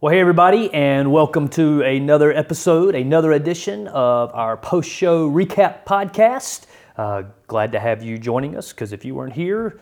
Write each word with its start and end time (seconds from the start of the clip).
Well, 0.00 0.12
hey, 0.12 0.20
everybody, 0.20 0.72
and 0.72 1.12
welcome 1.12 1.48
to 1.50 1.82
another 1.82 2.32
episode, 2.32 2.94
another 2.94 3.32
edition 3.32 3.86
of 3.88 4.34
our 4.34 4.56
post 4.56 4.88
show 4.90 5.28
recap 5.30 5.84
podcast. 5.84 6.66
Uh, 6.96 7.24
glad 7.46 7.72
to 7.72 7.80
have 7.80 8.02
you 8.02 8.16
joining 8.18 8.56
us 8.56 8.72
because 8.72 8.92
if 8.92 9.04
you 9.04 9.14
weren't 9.14 9.34
here, 9.34 9.78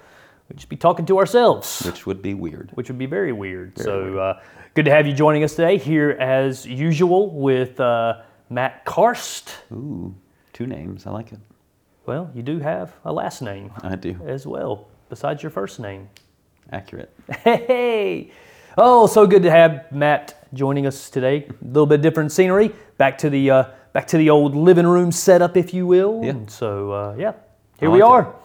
we'd 0.49 0.57
just 0.57 0.69
be 0.69 0.77
talking 0.77 1.07
to 1.07 1.19
ourselves, 1.19 1.83
which 1.87 2.05
would 2.07 2.21
be 2.21 2.35
weird. 2.35 2.71
which 2.75 2.89
would 2.89 2.99
be 2.99 3.07
very 3.07 3.33
weird. 3.33 3.79
so, 3.79 4.19
Uh, 4.19 4.41
good 4.75 4.87
to 4.87 4.91
have 4.91 5.07
you 5.07 5.13
joining 5.13 5.45
us 5.45 5.55
today, 5.55 5.79
here 5.79 6.11
as 6.11 6.67
usual 6.67 7.31
with 7.31 7.79
uh, 7.79 8.21
Matt 8.51 8.85
Karst. 8.85 9.51
Ooh, 9.73 10.15
two 10.53 10.67
names. 10.67 11.07
I 11.07 11.11
like 11.11 11.33
it. 11.33 11.39
Well, 12.07 12.29
you 12.35 12.43
do 12.43 12.59
have 12.59 12.93
a 13.05 13.13
last 13.13 13.41
name 13.43 13.71
I 13.83 13.95
do. 13.95 14.19
as 14.27 14.47
well, 14.49 14.89
besides 15.11 15.43
your 15.45 15.51
first 15.51 15.79
name. 15.79 16.09
Accurate. 16.73 17.15
Hey! 17.45 18.33
Oh, 18.81 19.09
so 19.09 19.27
good 19.27 19.43
to 19.43 19.51
have 19.51 19.91
Matt 19.91 20.41
joining 20.55 20.87
us 20.87 21.11
today. 21.11 21.49
A 21.49 21.67
little 21.67 21.85
bit 21.85 22.01
different 22.01 22.31
scenery. 22.31 22.71
Back 22.97 23.19
to 23.19 23.29
the 23.29 23.51
uh, 23.51 23.65
back 23.93 24.07
to 24.07 24.17
the 24.17 24.31
old 24.31 24.55
living 24.55 24.87
room 24.87 25.11
setup, 25.11 25.57
if 25.57 25.75
you 25.75 25.85
will. 25.85 26.21
Yeah. 26.23 26.31
And 26.31 26.49
so 26.49 26.93
uh, 26.93 27.17
yeah, 27.19 27.33
here 27.81 27.89
I 27.89 27.93
we 27.93 28.03
like 28.03 28.09
are. 28.09 28.37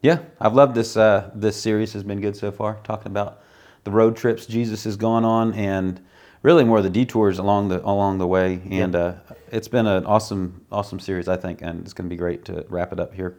Yeah, 0.00 0.20
I've 0.40 0.54
loved 0.54 0.76
this. 0.76 0.96
Uh, 0.96 1.28
this 1.34 1.60
series 1.60 1.92
has 1.94 2.04
been 2.04 2.20
good 2.20 2.36
so 2.36 2.52
far. 2.52 2.78
Talking 2.84 3.08
about 3.08 3.42
the 3.82 3.90
road 3.90 4.16
trips 4.16 4.46
Jesus 4.46 4.84
has 4.84 4.94
gone 4.94 5.24
on, 5.24 5.52
and 5.54 6.00
really 6.42 6.62
more 6.62 6.80
the 6.80 6.88
detours 6.88 7.40
along 7.40 7.66
the 7.66 7.84
along 7.84 8.18
the 8.18 8.28
way. 8.28 8.62
And 8.70 8.94
uh, 8.94 9.14
it's 9.50 9.66
been 9.66 9.88
an 9.88 10.06
awesome 10.06 10.64
awesome 10.70 11.00
series, 11.00 11.26
I 11.26 11.36
think, 11.36 11.62
and 11.62 11.80
it's 11.80 11.92
going 11.92 12.08
to 12.08 12.14
be 12.14 12.16
great 12.16 12.44
to 12.44 12.64
wrap 12.68 12.92
it 12.92 13.00
up 13.00 13.12
here 13.12 13.38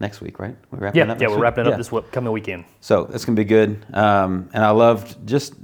next 0.00 0.20
week, 0.20 0.38
right? 0.38 0.56
We're 0.70 0.78
wrapping 0.80 1.06
Yeah, 1.06 1.12
up 1.12 1.20
yeah, 1.20 1.28
we're 1.28 1.34
week? 1.34 1.42
wrapping 1.42 1.66
it 1.66 1.68
Yeah. 1.68 1.74
up 1.74 1.78
this 1.78 2.10
coming 2.10 2.32
weekend. 2.32 2.64
So 2.80 3.08
it's 3.12 3.24
gonna 3.24 3.36
be 3.36 3.44
good. 3.44 3.84
Um, 3.94 4.48
and 4.52 4.64
I 4.64 4.70
loved 4.70 5.26
just 5.26 5.54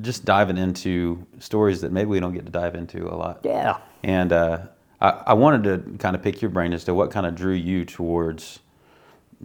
just 0.00 0.24
diving 0.24 0.58
into 0.58 1.24
stories 1.38 1.80
that 1.82 1.92
maybe 1.92 2.08
we 2.10 2.18
don't 2.20 2.32
get 2.34 2.44
to 2.46 2.50
dive 2.52 2.74
into 2.74 3.06
a 3.06 3.14
lot. 3.14 3.40
Yeah. 3.44 3.76
And 4.02 4.32
uh, 4.32 4.58
I, 5.00 5.08
I 5.28 5.32
wanted 5.34 5.62
to 5.64 5.98
kind 5.98 6.16
of 6.16 6.22
pick 6.22 6.42
your 6.42 6.50
brain 6.50 6.72
as 6.72 6.82
to 6.84 6.94
what 6.94 7.12
kind 7.12 7.26
of 7.26 7.36
drew 7.36 7.52
you 7.54 7.84
towards 7.84 8.58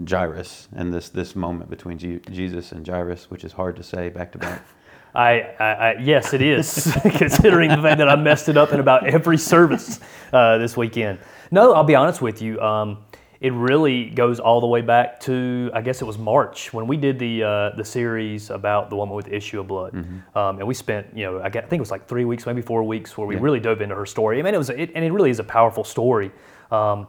Jairus 0.10 0.68
and 0.76 0.94
this 0.94 1.10
this 1.10 1.36
moment 1.36 1.70
between 1.70 1.98
Je- 1.98 2.22
Jesus 2.32 2.72
and 2.72 2.88
Jairus, 2.88 3.30
which 3.30 3.44
is 3.44 3.52
hard 3.54 3.76
to 3.76 3.84
say 3.84 4.10
back 4.10 4.32
to 4.34 4.38
back. 4.38 4.62
I, 5.16 5.42
I, 5.60 5.66
I 5.66 5.96
yes, 6.00 6.34
it 6.36 6.42
is, 6.42 6.96
considering 7.02 7.70
the 7.72 7.78
fact 7.82 7.98
that 7.98 8.08
I 8.08 8.16
messed 8.16 8.48
it 8.48 8.58
up 8.58 8.72
in 8.72 8.80
about 8.80 9.08
every 9.08 9.38
service 9.40 10.00
uh, 10.32 10.60
this 10.60 10.78
weekend. 10.78 11.18
No, 11.50 11.74
I'll 11.74 11.84
be 11.84 11.96
honest 11.96 12.22
with 12.22 12.44
you. 12.44 12.62
Um, 12.62 13.00
it 13.42 13.54
really 13.54 14.10
goes 14.10 14.40
all 14.40 14.60
the 14.60 14.68
way 14.68 14.82
back 14.82 15.20
to 15.22 15.72
I 15.74 15.82
guess 15.82 16.02
it 16.02 16.06
was 16.06 16.18
March 16.18 16.74
when 16.74 16.88
we 16.88 16.98
did 16.98 17.18
the 17.20 17.44
uh, 17.44 17.70
the 17.78 17.86
series 17.86 18.50
about 18.50 18.90
the 18.90 18.96
woman 18.98 19.16
with 19.16 19.26
the 19.28 19.36
issue 19.36 19.60
of 19.62 19.68
blood, 19.68 19.94
um, 20.36 20.60
and 20.60 20.68
we 20.68 20.74
spent 20.74 21.08
you 21.16 21.24
know 21.26 21.42
I, 21.42 21.50
gue- 21.50 21.60
I 21.62 21.66
think 21.66 21.80
it 21.80 21.86
was 21.88 21.92
like 21.92 22.08
three 22.08 22.26
weeks, 22.26 22.46
maybe 22.46 22.62
four 22.62 22.84
weeks, 22.84 23.18
where 23.18 23.26
we 23.28 23.36
really 23.38 23.60
dove 23.60 23.82
into 23.82 23.96
her 23.96 24.06
story. 24.06 24.40
I 24.40 24.42
mean, 24.42 24.54
it 24.54 24.58
was 24.58 24.70
it, 24.70 24.92
and 24.94 25.06
it 25.06 25.12
really 25.12 25.30
is 25.32 25.40
a 25.40 25.44
powerful 25.44 25.84
story. 25.84 26.32
Um, 26.72 27.08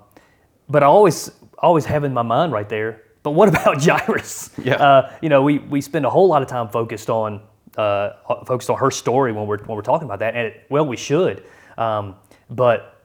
but 0.69 0.83
I 0.83 0.87
always 0.87 1.31
always 1.59 1.85
have 1.87 2.05
in 2.05 2.15
my 2.15 2.23
mind 2.23 2.53
right 2.53 2.69
there. 2.69 3.03
But 3.23 3.33
what 3.33 3.49
about 3.55 3.83
Jairus? 3.83 4.51
Yeah. 4.63 4.77
Uh, 4.77 5.13
you 5.21 5.29
know, 5.29 5.43
we, 5.43 5.59
we 5.59 5.81
spend 5.83 6.07
a 6.07 6.11
whole 6.11 6.27
lot 6.29 6.41
of 6.43 6.49
time 6.49 6.69
focused 6.69 7.11
on 7.11 7.43
uh, 7.77 8.13
focused 8.47 8.71
on 8.71 8.79
her 8.79 8.91
story 8.91 9.33
when 9.33 9.47
we're 9.47 9.59
when 9.65 9.77
we're 9.77 9.83
talking 9.83 10.07
about 10.07 10.21
that, 10.21 10.35
and 10.37 10.47
it, 10.47 10.67
well, 10.71 10.87
we 10.87 10.97
should. 10.97 11.45
Um, 11.77 12.15
but 12.49 13.05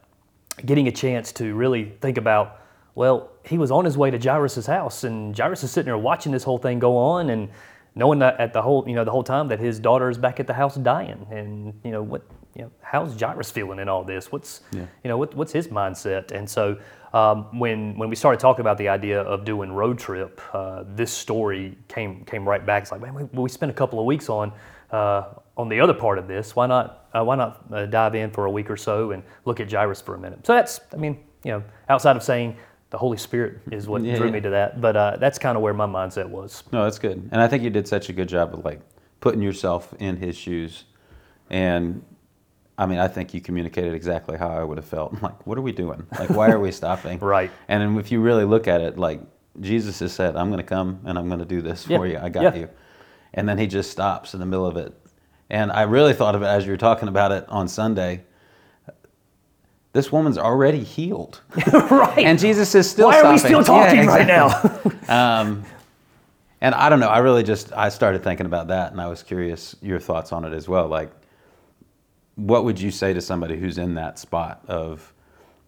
getting 0.65 0.87
a 0.87 0.91
chance 0.91 1.31
to 1.33 1.53
really 1.55 1.91
think 2.01 2.17
about, 2.17 2.61
well, 2.95 3.31
he 3.43 3.57
was 3.57 3.71
on 3.71 3.85
his 3.85 3.97
way 3.97 4.09
to 4.09 4.17
Jairus' 4.17 4.65
house, 4.65 5.03
and 5.03 5.38
Jairus 5.38 5.63
is 5.63 5.71
sitting 5.71 5.85
there 5.85 5.97
watching 5.97 6.31
this 6.31 6.43
whole 6.43 6.57
thing 6.57 6.79
go 6.79 6.97
on, 6.97 7.29
and 7.29 7.49
knowing 7.93 8.19
that 8.19 8.39
at 8.39 8.53
the 8.53 8.61
whole 8.61 8.87
you 8.87 8.95
know 8.95 9.03
the 9.03 9.11
whole 9.11 9.23
time 9.23 9.49
that 9.49 9.59
his 9.59 9.79
daughter 9.79 10.09
is 10.09 10.17
back 10.17 10.39
at 10.39 10.47
the 10.47 10.53
house 10.53 10.75
dying, 10.75 11.27
and 11.29 11.73
you 11.83 11.91
know 11.91 12.02
what 12.02 12.23
you 12.55 12.63
know 12.63 12.71
how's 12.81 13.19
Jairus 13.19 13.52
feeling 13.52 13.79
in 13.79 13.89
all 13.89 14.03
this? 14.03 14.31
What's 14.31 14.61
you 15.03 15.09
know 15.09 15.17
what, 15.17 15.35
what's 15.35 15.52
his 15.52 15.67
mindset? 15.67 16.31
And 16.31 16.49
so 16.49 16.77
um, 17.13 17.59
when 17.59 17.97
when 17.97 18.09
we 18.09 18.15
started 18.15 18.39
talking 18.39 18.61
about 18.61 18.77
the 18.77 18.89
idea 18.89 19.21
of 19.21 19.45
doing 19.45 19.71
road 19.71 19.99
trip, 19.99 20.41
uh, 20.53 20.83
this 20.87 21.11
story 21.11 21.77
came 21.87 22.23
came 22.25 22.47
right 22.47 22.65
back. 22.65 22.83
It's 22.83 22.91
like 22.91 23.02
man, 23.02 23.14
we, 23.14 23.23
we 23.23 23.49
spent 23.49 23.71
a 23.71 23.75
couple 23.75 23.99
of 23.99 24.05
weeks 24.05 24.30
on 24.30 24.52
uh, 24.91 25.23
on 25.58 25.70
the 25.70 25.80
other 25.80 25.93
part 25.93 26.17
of 26.17 26.27
this. 26.27 26.55
Why 26.55 26.67
not 26.67 27.08
uh, 27.14 27.23
why 27.23 27.36
not 27.36 27.65
uh, 27.71 27.86
dive 27.86 28.15
in 28.15 28.31
for 28.31 28.45
a 28.45 28.52
week 28.52 28.70
or 28.70 28.77
so 28.77 29.11
and 29.11 29.23
look 29.45 29.59
at 29.59 29.71
Jairus 29.71 30.02
for 30.02 30.15
a 30.15 30.20
minute? 30.20 30.45
So 30.45 30.53
that's 30.53 30.80
I 30.93 30.97
mean 30.97 31.23
you 31.43 31.52
know 31.52 31.64
outside 31.89 32.15
of 32.15 32.23
saying 32.23 32.58
the 32.91 32.97
Holy 32.97 33.17
Spirit 33.17 33.59
is 33.71 33.87
what 33.87 34.03
Yeah, 34.03 34.15
drew 34.17 34.27
yeah. 34.27 34.31
me 34.33 34.41
to 34.41 34.49
that, 34.51 34.79
but 34.81 34.95
uh, 34.95 35.17
that's 35.17 35.39
kind 35.39 35.55
of 35.57 35.63
where 35.63 35.73
my 35.73 35.85
mindset 35.87 36.29
was. 36.29 36.63
No, 36.71 36.83
that's 36.83 36.99
good. 36.99 37.27
And 37.31 37.41
I 37.41 37.47
think 37.47 37.63
you 37.63 37.69
did 37.69 37.87
such 37.87 38.09
a 38.09 38.13
good 38.13 38.29
job 38.29 38.53
of 38.53 38.63
like 38.63 38.79
putting 39.21 39.41
yourself 39.41 39.93
in 39.99 40.17
his 40.17 40.35
shoes. 40.37 40.85
And 41.49 42.03
I 42.77 42.85
mean, 42.85 42.99
I 42.99 43.07
think 43.07 43.33
you 43.33 43.41
communicated 43.41 43.93
exactly 43.93 44.37
how 44.37 44.49
I 44.49 44.63
would 44.63 44.77
have 44.77 44.85
felt. 44.87 45.13
Like, 45.21 45.45
what 45.47 45.57
are 45.57 45.61
we 45.61 45.71
doing? 45.71 46.05
Like, 46.19 46.29
why 46.29 46.49
are 46.51 46.59
we 46.59 46.71
stopping? 46.81 47.19
Right. 47.19 47.51
And 47.67 47.81
then 47.81 47.97
if 47.99 48.11
you 48.11 48.21
really 48.21 48.45
look 48.45 48.67
at 48.67 48.81
it, 48.81 48.97
like 48.97 49.21
Jesus 49.61 49.99
has 49.99 50.13
said, 50.13 50.35
I'm 50.35 50.47
going 50.49 50.57
to 50.59 50.63
come 50.63 50.99
and 51.05 51.17
I'm 51.17 51.27
going 51.27 51.39
to 51.39 51.45
do 51.45 51.61
this 51.61 51.87
Yeah. 51.87 51.97
for 51.97 52.07
you. 52.07 52.19
I 52.21 52.29
got 52.29 52.55
you. 52.55 52.69
And 53.33 53.47
then 53.49 53.57
he 53.57 53.67
just 53.67 53.91
stops 53.91 54.33
in 54.33 54.39
the 54.39 54.45
middle 54.45 54.65
of 54.65 54.77
it. 54.77 54.93
And 55.49 55.71
I 55.71 55.83
really 55.83 56.13
thought 56.13 56.35
of 56.35 56.41
it 56.41 56.45
as 56.47 56.65
you 56.65 56.71
were 56.71 56.77
talking 56.77 57.07
about 57.07 57.31
it 57.31 57.45
on 57.49 57.67
Sunday. 57.67 58.23
This 59.95 60.11
woman's 60.11 60.38
already 60.38 60.83
healed. 60.83 61.39
right. 61.73 62.17
And 62.17 62.38
Jesus 62.38 62.76
is 62.76 62.89
still 62.89 63.11
talking. 63.11 63.23
Why 63.23 63.30
are 63.30 63.32
we 63.32 63.39
stopping. 63.39 63.64
still 63.64 63.76
Yeah, 63.78 63.86
talking 63.94 64.08
right 64.08 64.28
now? 64.28 64.82
Um, 65.39 65.64
and 66.60 66.76
I 66.76 66.89
don't 66.89 67.00
know. 67.00 67.08
I 67.08 67.20
really 67.20 67.44
just 67.44 67.72
I 67.72 67.88
started 67.88 68.22
thinking 68.22 68.45
about 68.45 68.67
that, 68.67 68.92
and 68.92 69.00
I 69.00 69.08
was 69.08 69.23
curious 69.23 69.73
your 69.82 70.02
thoughts 70.02 70.33
on 70.33 70.44
it 70.44 70.52
as 70.52 70.67
well. 70.67 70.89
Like, 70.89 71.11
what 72.36 72.66
would 72.66 72.78
you 72.78 72.92
say 72.92 73.14
to 73.14 73.22
somebody 73.22 73.58
who's 73.58 73.78
in 73.78 73.94
that 73.95 74.20
spot 74.20 74.66
of 74.67 75.14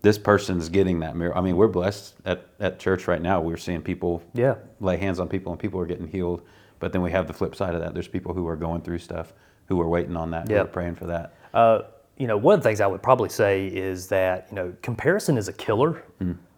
this 0.01 0.17
person's 0.17 0.67
getting 0.67 0.99
that 0.99 1.15
miracle? 1.15 1.39
I 1.39 1.45
mean, 1.45 1.55
we're 1.55 1.69
blessed 1.69 2.15
at, 2.25 2.47
at 2.59 2.79
church 2.79 3.07
right 3.07 3.21
now. 3.21 3.39
We're 3.39 3.55
seeing 3.55 3.81
people 3.81 4.21
Yeah. 4.33 4.55
lay 4.81 4.97
hands 4.97 5.21
on 5.21 5.29
people, 5.29 5.53
and 5.53 5.61
people 5.61 5.79
are 5.79 5.85
getting 5.85 6.07
healed. 6.07 6.41
But 6.79 6.91
then 6.91 7.01
we 7.01 7.11
have 7.11 7.27
the 7.27 7.33
flip 7.33 7.55
side 7.55 7.75
of 7.75 7.79
that. 7.81 7.93
There's 7.93 8.09
people 8.09 8.33
who 8.33 8.45
are 8.49 8.57
going 8.57 8.81
through 8.81 8.99
stuff, 8.99 9.31
who 9.67 9.79
are 9.79 9.87
waiting 9.87 10.17
on 10.17 10.31
that, 10.31 10.49
who 10.49 10.57
are 10.57 10.65
praying 10.65 10.95
for 10.95 11.05
that. 11.05 11.33
Uh, 11.53 11.83
you 12.17 12.27
know, 12.27 12.37
one 12.37 12.55
of 12.55 12.63
the 12.63 12.69
things 12.69 12.81
I 12.81 12.87
would 12.87 13.03
probably 13.03 13.29
say 13.29 13.67
is 13.67 14.07
that 14.07 14.47
you 14.49 14.55
know 14.55 14.73
comparison 14.81 15.37
is 15.37 15.47
a 15.47 15.53
killer. 15.53 16.03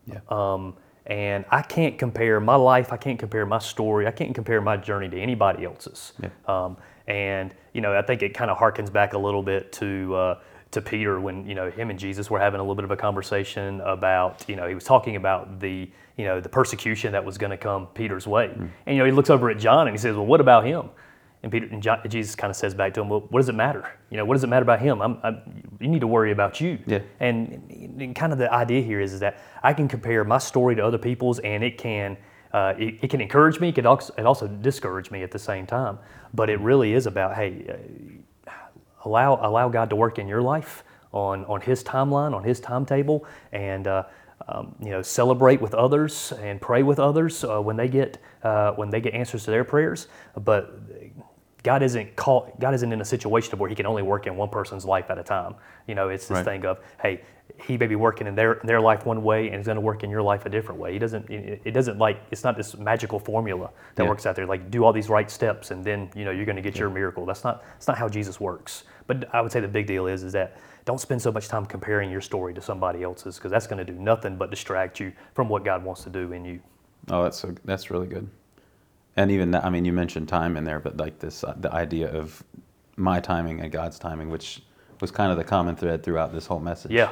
Yeah. 0.07 0.19
Um, 0.29 0.75
and 1.05 1.43
I 1.49 1.63
can't 1.63 1.97
compare 1.97 2.39
my 2.39 2.55
life, 2.55 2.93
I 2.93 2.97
can't 2.97 3.17
compare 3.17 3.45
my 3.45 3.57
story, 3.57 4.05
I 4.05 4.11
can't 4.11 4.35
compare 4.35 4.61
my 4.61 4.77
journey 4.77 5.09
to 5.09 5.19
anybody 5.19 5.65
else's. 5.65 6.13
Yeah. 6.21 6.29
Um, 6.47 6.77
and 7.07 7.53
you 7.73 7.81
know, 7.81 7.97
I 7.97 8.03
think 8.03 8.21
it 8.21 8.33
kind 8.33 8.51
of 8.51 8.57
harkens 8.57 8.91
back 8.91 9.13
a 9.13 9.17
little 9.17 9.43
bit 9.43 9.71
to 9.73 10.15
uh, 10.15 10.39
to 10.71 10.81
Peter 10.81 11.19
when 11.19 11.47
you 11.47 11.55
know 11.55 11.69
him 11.69 11.89
and 11.89 11.97
Jesus 11.97 12.29
were 12.29 12.39
having 12.39 12.59
a 12.59 12.63
little 12.63 12.75
bit 12.75 12.85
of 12.85 12.91
a 12.91 12.97
conversation 12.97 13.81
about 13.81 14.45
you 14.47 14.55
know 14.55 14.67
he 14.67 14.75
was 14.75 14.83
talking 14.83 15.15
about 15.15 15.59
the 15.59 15.89
you 16.15 16.25
know 16.25 16.39
the 16.39 16.49
persecution 16.49 17.11
that 17.11 17.25
was 17.25 17.37
going 17.37 17.51
to 17.51 17.57
come 17.57 17.87
Peter's 17.87 18.27
way, 18.27 18.51
and 18.55 18.95
you 18.95 18.97
know 18.97 19.05
he 19.05 19.11
looks 19.11 19.31
over 19.31 19.49
at 19.49 19.57
John 19.57 19.87
and 19.87 19.95
he 19.95 19.99
says, 19.99 20.15
well, 20.15 20.25
what 20.25 20.41
about 20.41 20.63
him? 20.65 20.89
And 21.41 21.51
Peter 21.51 21.67
and 21.71 21.81
John, 21.81 22.01
Jesus 22.07 22.35
kind 22.35 22.51
of 22.51 22.57
says 22.57 22.73
back 22.73 22.93
to 22.95 23.01
him, 23.01 23.07
well, 23.07 23.21
what 23.29 23.39
does 23.39 23.47
it 23.47 23.55
matter? 23.55 23.89
You 24.09 24.17
know, 24.17 24.25
what 24.25 24.33
does 24.33 24.43
it 24.43 24.47
matter 24.47 24.63
about 24.63 24.81
him? 24.81 25.01
I'm, 25.01 25.17
I'm, 25.23 25.41
you 25.79 25.87
need 25.87 26.01
to 26.01 26.07
worry 26.07 26.31
about 26.31 26.59
you. 26.59 26.79
Yeah. 26.85 26.99
And, 27.21 27.95
and 27.99 28.15
kind 28.15 28.33
of 28.33 28.39
the 28.39 28.51
idea 28.53 28.81
here 28.81 28.99
is, 28.99 29.13
is 29.13 29.21
that 29.21 29.39
I 29.63 29.73
can 29.73 29.87
compare 29.87 30.23
my 30.25 30.37
story 30.37 30.75
to 30.75 30.85
other 30.85 30.97
people's, 30.97 31.39
and 31.39 31.63
it 31.63 31.77
can 31.77 32.17
uh, 32.51 32.73
it, 32.77 32.95
it 33.01 33.09
can 33.09 33.21
encourage 33.21 33.59
me. 33.59 33.69
It 33.69 33.75
can 33.75 33.85
also, 33.85 34.13
it 34.17 34.25
also 34.25 34.47
discourage 34.47 35.11
me 35.11 35.23
at 35.23 35.31
the 35.31 35.39
same 35.39 35.65
time. 35.65 35.99
But 36.33 36.49
it 36.49 36.59
really 36.59 36.93
is 36.93 37.05
about 37.05 37.35
hey, 37.35 37.79
uh, 38.47 38.51
allow 39.05 39.39
allow 39.41 39.69
God 39.69 39.89
to 39.91 39.95
work 39.95 40.19
in 40.19 40.27
your 40.27 40.41
life 40.41 40.83
on 41.11 41.45
on 41.45 41.61
His 41.61 41.83
timeline, 41.83 42.35
on 42.35 42.43
His 42.43 42.59
timetable, 42.59 43.25
and 43.51 43.87
uh, 43.87 44.03
um, 44.47 44.75
you 44.79 44.89
know 44.89 45.01
celebrate 45.01 45.61
with 45.61 45.73
others 45.73 46.33
and 46.39 46.59
pray 46.59 46.83
with 46.83 46.99
others 46.99 47.43
uh, 47.43 47.59
when 47.59 47.77
they 47.77 47.87
get 47.87 48.17
uh, 48.43 48.71
when 48.73 48.89
they 48.89 49.01
get 49.01 49.13
answers 49.13 49.43
to 49.45 49.51
their 49.51 49.63
prayers. 49.63 50.07
But 50.35 50.79
God 51.63 51.83
isn't 51.83 52.15
God 52.15 52.73
isn't 52.73 52.93
in 52.93 53.01
a 53.01 53.05
situation 53.05 53.57
where 53.59 53.69
He 53.69 53.75
can 53.75 53.85
only 53.85 54.01
work 54.03 54.27
in 54.27 54.35
one 54.37 54.49
person's 54.49 54.85
life 54.85 55.09
at 55.09 55.17
a 55.17 55.23
time. 55.23 55.55
You 55.87 55.95
know, 55.95 56.09
it's 56.09 56.27
this 56.27 56.37
Right. 56.37 56.45
thing 56.45 56.65
of 56.65 56.79
hey, 57.01 57.21
He 57.61 57.77
may 57.77 57.87
be 57.87 57.95
working 57.97 58.27
in 58.27 58.35
their 58.35 58.61
their 58.63 58.79
life 58.79 59.05
one 59.05 59.23
way 59.23 59.47
and 59.47 59.57
He's 59.57 59.65
going 59.65 59.75
to 59.75 59.81
work 59.81 60.03
in 60.03 60.09
your 60.09 60.21
life 60.21 60.45
a 60.45 60.49
different 60.49 60.79
way. 60.79 60.93
He 60.93 60.99
doesn't. 60.99 61.29
It 61.29 61.61
it 61.65 61.71
doesn't 61.71 61.97
like 61.97 62.21
it's 62.31 62.43
not 62.45 62.55
this 62.55 62.77
magical 62.77 63.19
formula 63.19 63.71
that 63.95 64.03
Yeah. 64.03 64.09
works 64.09 64.25
out 64.25 64.35
there. 64.37 64.45
Like 64.45 64.71
do 64.71 64.85
all 64.85 64.93
these 64.93 65.09
right 65.09 65.29
steps 65.29 65.71
and 65.71 65.83
then 65.83 66.09
you 66.15 66.23
know 66.23 66.31
you're 66.31 66.45
going 66.45 66.55
to 66.55 66.61
get 66.61 66.77
your 66.77 66.89
miracle. 66.89 67.25
That's 67.25 67.43
not 67.43 67.61
that's 67.73 67.87
not 67.87 67.97
how 67.97 68.07
Jesus 68.07 68.39
works. 68.39 68.83
But 69.07 69.27
I 69.33 69.41
would 69.41 69.51
say 69.51 69.59
the 69.59 69.67
big 69.67 69.85
deal 69.87 70.07
is 70.07 70.23
is 70.23 70.31
that 70.33 70.57
don't 70.85 70.99
spend 71.01 71.21
so 71.21 71.31
much 71.31 71.49
time 71.49 71.65
comparing 71.65 72.09
your 72.09 72.21
story 72.21 72.53
to 72.53 72.61
somebody 72.61 73.03
else's 73.03 73.35
because 73.35 73.51
that's 73.51 73.67
going 73.67 73.85
to 73.85 73.91
do 73.93 73.99
nothing 73.99 74.37
but 74.37 74.49
distract 74.49 74.99
you 74.99 75.11
from 75.33 75.49
what 75.49 75.65
God 75.65 75.83
wants 75.83 76.03
to 76.03 76.09
do 76.09 76.31
in 76.31 76.45
you. 76.45 76.59
Oh, 77.11 77.23
that's 77.23 77.37
so, 77.39 77.53
that's 77.65 77.91
really 77.91 78.07
good. 78.07 78.29
And 79.19 79.31
even 79.31 79.51
that, 79.51 79.65
I 79.65 79.69
mean, 79.69 79.83
you 79.83 79.91
mentioned 79.91 80.29
time 80.29 80.55
in 80.55 80.63
there, 80.63 80.79
but 80.79 80.95
like 80.95 81.19
this, 81.19 81.43
uh, 81.43 81.53
the 81.57 81.69
idea 81.73 82.09
of 82.09 82.41
my 82.95 83.19
timing 83.19 83.59
and 83.59 83.69
God's 83.69 83.99
timing, 83.99 84.29
which 84.29 84.61
was 85.01 85.11
kind 85.11 85.29
of 85.29 85.37
the 85.37 85.43
common 85.43 85.75
thread 85.75 86.03
throughout 86.03 86.31
this 86.31 86.45
whole 86.45 86.61
message. 86.61 86.93
Yeah. 86.93 87.11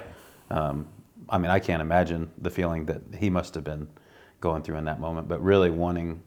Um, 0.49 0.87
I 1.27 1.37
mean, 1.37 1.51
I 1.51 1.59
can't 1.59 1.81
imagine 1.81 2.31
the 2.37 2.49
feeling 2.49 2.85
that 2.85 3.01
he 3.19 3.29
must 3.29 3.55
have 3.55 3.65
been 3.65 3.89
going 4.39 4.63
through 4.63 4.77
in 4.77 4.85
that 4.85 5.01
moment, 5.01 5.27
but 5.27 5.43
really 5.43 5.69
wanting. 5.69 6.23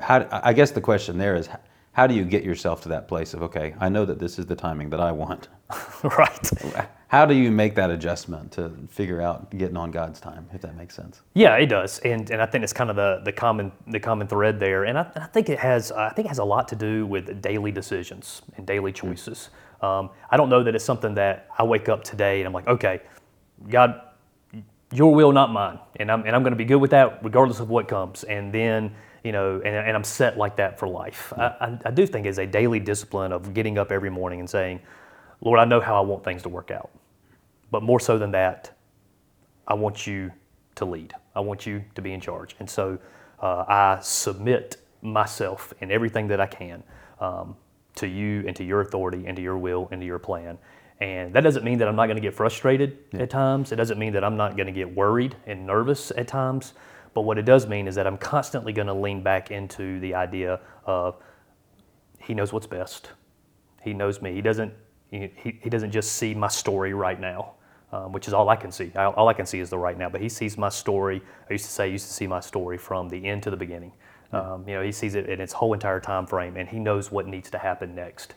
How 0.00 0.26
I 0.32 0.52
guess 0.54 0.72
the 0.72 0.80
question 0.80 1.18
there 1.18 1.36
is, 1.36 1.48
how 1.96 2.06
do 2.06 2.12
you 2.12 2.24
get 2.24 2.44
yourself 2.44 2.82
to 2.82 2.90
that 2.90 3.08
place 3.08 3.32
of 3.32 3.42
okay, 3.42 3.74
I 3.80 3.88
know 3.88 4.04
that 4.04 4.18
this 4.18 4.38
is 4.38 4.44
the 4.44 4.54
timing 4.54 4.90
that 4.90 5.00
I 5.00 5.12
want. 5.12 5.48
right. 6.18 6.50
How 7.08 7.24
do 7.24 7.34
you 7.34 7.50
make 7.50 7.74
that 7.76 7.90
adjustment 7.90 8.52
to 8.52 8.70
figure 8.90 9.22
out 9.22 9.48
getting 9.56 9.78
on 9.78 9.92
God's 9.92 10.20
time, 10.20 10.46
if 10.52 10.60
that 10.60 10.76
makes 10.76 10.94
sense? 10.94 11.22
Yeah, 11.32 11.56
it 11.56 11.66
does, 11.66 11.98
and 12.00 12.28
and 12.30 12.42
I 12.42 12.46
think 12.46 12.64
it's 12.64 12.74
kind 12.74 12.90
of 12.90 12.96
the, 12.96 13.22
the 13.24 13.32
common 13.32 13.72
the 13.86 13.98
common 13.98 14.26
thread 14.26 14.60
there, 14.60 14.84
and 14.84 14.98
I, 14.98 15.10
and 15.14 15.24
I 15.24 15.26
think 15.26 15.48
it 15.48 15.58
has 15.58 15.90
I 15.90 16.10
think 16.10 16.26
it 16.26 16.28
has 16.28 16.38
a 16.38 16.44
lot 16.44 16.68
to 16.68 16.76
do 16.76 17.06
with 17.06 17.40
daily 17.40 17.72
decisions 17.72 18.42
and 18.58 18.66
daily 18.66 18.92
choices. 18.92 19.48
Um, 19.80 20.10
I 20.30 20.36
don't 20.36 20.50
know 20.50 20.62
that 20.64 20.74
it's 20.74 20.84
something 20.84 21.14
that 21.14 21.48
I 21.58 21.62
wake 21.62 21.88
up 21.88 22.04
today 22.04 22.40
and 22.40 22.46
I'm 22.46 22.52
like, 22.52 22.66
okay, 22.66 23.00
God, 23.70 24.02
your 24.92 25.14
will, 25.14 25.32
not 25.32 25.50
mine, 25.50 25.78
and 25.96 26.12
I'm 26.12 26.24
and 26.26 26.36
I'm 26.36 26.42
going 26.42 26.52
to 26.52 26.62
be 26.64 26.66
good 26.66 26.80
with 26.82 26.90
that 26.90 27.24
regardless 27.24 27.60
of 27.60 27.70
what 27.70 27.88
comes, 27.88 28.22
and 28.24 28.52
then 28.52 28.94
you 29.26 29.32
know, 29.32 29.56
and, 29.56 29.74
and 29.74 29.96
I'm 29.96 30.04
set 30.04 30.38
like 30.38 30.54
that 30.56 30.78
for 30.78 30.86
life. 30.86 31.32
I, 31.36 31.76
I, 31.84 31.90
do 31.90 32.06
think 32.06 32.26
it's 32.26 32.38
a 32.38 32.46
daily 32.46 32.78
discipline 32.78 33.32
of 33.32 33.52
getting 33.54 33.76
up 33.76 33.90
every 33.90 34.08
morning 34.08 34.38
and 34.38 34.48
saying, 34.48 34.78
Lord, 35.40 35.58
I 35.58 35.64
know 35.64 35.80
how 35.80 35.96
I 35.96 36.00
want 36.00 36.22
things 36.22 36.44
to 36.44 36.48
work 36.48 36.70
out. 36.70 36.90
But 37.72 37.82
more 37.82 37.98
so 37.98 38.18
than 38.18 38.30
that, 38.30 38.70
I 39.66 39.74
want 39.74 40.06
you 40.06 40.30
to 40.76 40.84
lead. 40.84 41.12
I 41.34 41.40
want 41.40 41.66
you 41.66 41.84
to 41.96 42.00
be 42.00 42.12
in 42.12 42.20
charge. 42.20 42.54
And 42.60 42.70
so 42.70 43.00
uh, 43.42 43.64
I 43.66 43.98
submit 44.00 44.76
myself 45.02 45.74
and 45.80 45.90
everything 45.90 46.28
that 46.28 46.40
I 46.40 46.46
can 46.46 46.84
um, 47.18 47.56
to 47.96 48.06
you 48.06 48.44
and 48.46 48.54
to 48.54 48.62
your 48.62 48.80
authority 48.80 49.26
and 49.26 49.34
to 49.36 49.42
your 49.42 49.58
will 49.58 49.88
and 49.90 50.00
to 50.00 50.06
your 50.06 50.20
plan. 50.20 50.56
And 51.00 51.34
that 51.34 51.40
doesn't 51.40 51.64
mean 51.64 51.78
that 51.78 51.88
I'm 51.88 51.96
not 51.96 52.06
going 52.06 52.16
to 52.16 52.22
get 52.22 52.32
frustrated 52.32 52.96
yeah. 53.12 53.22
at 53.22 53.30
times. 53.30 53.72
It 53.72 53.76
doesn't 53.76 53.98
mean 53.98 54.12
that 54.12 54.22
I'm 54.22 54.36
not 54.36 54.56
going 54.56 54.68
to 54.68 54.72
get 54.72 54.94
worried 54.94 55.34
and 55.46 55.66
nervous 55.66 56.12
at 56.16 56.28
times. 56.28 56.74
But 57.16 57.22
what 57.22 57.38
it 57.38 57.46
does 57.46 57.66
mean 57.66 57.88
is 57.88 57.94
that 57.94 58.06
I'm 58.06 58.18
constantly 58.18 58.74
going 58.74 58.88
to 58.88 58.92
lean 58.92 59.22
back 59.22 59.50
into 59.50 59.98
the 60.00 60.14
idea 60.14 60.60
of 60.84 61.16
He 62.18 62.34
knows 62.34 62.52
what's 62.52 62.66
best. 62.66 63.08
He 63.82 63.94
knows 63.94 64.20
me. 64.20 64.34
He 64.34 64.42
doesn't. 64.42 64.74
He, 65.10 65.30
he 65.62 65.70
doesn't 65.70 65.92
just 65.92 66.12
see 66.12 66.34
my 66.34 66.48
story 66.48 66.92
right 66.92 67.18
now, 67.18 67.54
um, 67.90 68.12
which 68.12 68.28
is 68.28 68.34
all 68.34 68.50
I 68.50 68.56
can 68.56 68.70
see. 68.70 68.92
All 68.94 69.28
I 69.28 69.32
can 69.32 69.46
see 69.46 69.60
is 69.60 69.70
the 69.70 69.78
right 69.78 69.96
now. 69.96 70.10
But 70.10 70.20
he 70.20 70.28
sees 70.28 70.58
my 70.58 70.68
story. 70.68 71.22
I 71.48 71.54
used 71.54 71.64
to 71.64 71.70
say, 71.70 71.84
I 71.84 71.86
used 71.86 72.06
to 72.06 72.12
see 72.12 72.26
my 72.26 72.40
story 72.40 72.76
from 72.76 73.08
the 73.08 73.24
end 73.24 73.42
to 73.44 73.50
the 73.50 73.56
beginning. 73.56 73.92
Um, 74.32 74.68
you 74.68 74.74
know, 74.74 74.82
he 74.82 74.92
sees 74.92 75.14
it 75.14 75.30
in 75.30 75.40
its 75.40 75.54
whole 75.54 75.72
entire 75.72 76.00
time 76.00 76.26
frame, 76.26 76.58
and 76.58 76.68
he 76.68 76.78
knows 76.78 77.10
what 77.10 77.26
needs 77.26 77.48
to 77.50 77.56
happen 77.56 77.94
next. 77.94 78.34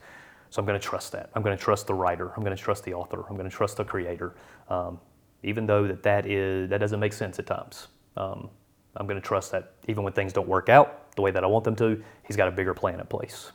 So 0.51 0.61
I'm 0.61 0.65
going 0.65 0.79
to 0.79 0.87
trust 0.87 1.11
that. 1.11 1.31
I'm 1.35 1.41
going 1.41 1.57
to 1.57 1.61
trust 1.61 1.85
the 1.85 1.95
writer. 1.95 2.31
I'm 2.37 2.43
going 2.43 2.55
to 2.55 2.63
trust 2.63 2.85
the 2.85 2.93
author. 2.93 3.25
I'm 3.29 3.35
going 3.35 3.49
to 3.49 3.55
trust 3.55 3.75
the 3.75 3.83
creator, 3.83 4.35
um, 4.69 5.01
even 5.43 5.65
though 5.65 5.85
that 5.85 6.01
that 6.03 6.25
is 6.25 6.69
that 6.69 6.77
doesn't 6.77 7.01
make 7.01 7.11
sense 7.11 7.39
at 7.39 7.45
times. 7.45 7.87
Um, 8.15 8.49
I'm 8.95 9.05
going 9.07 9.19
to 9.19 9.25
trust 9.25 9.51
that 9.51 9.73
even 9.87 10.03
when 10.03 10.13
things 10.13 10.33
don't 10.33 10.47
work 10.47 10.69
out 10.69 11.11
the 11.15 11.21
way 11.21 11.31
that 11.31 11.43
I 11.43 11.47
want 11.47 11.63
them 11.63 11.75
to, 11.77 12.03
He's 12.23 12.35
got 12.35 12.47
a 12.47 12.51
bigger 12.51 12.73
plan 12.73 12.99
in 12.99 13.05
place. 13.07 13.51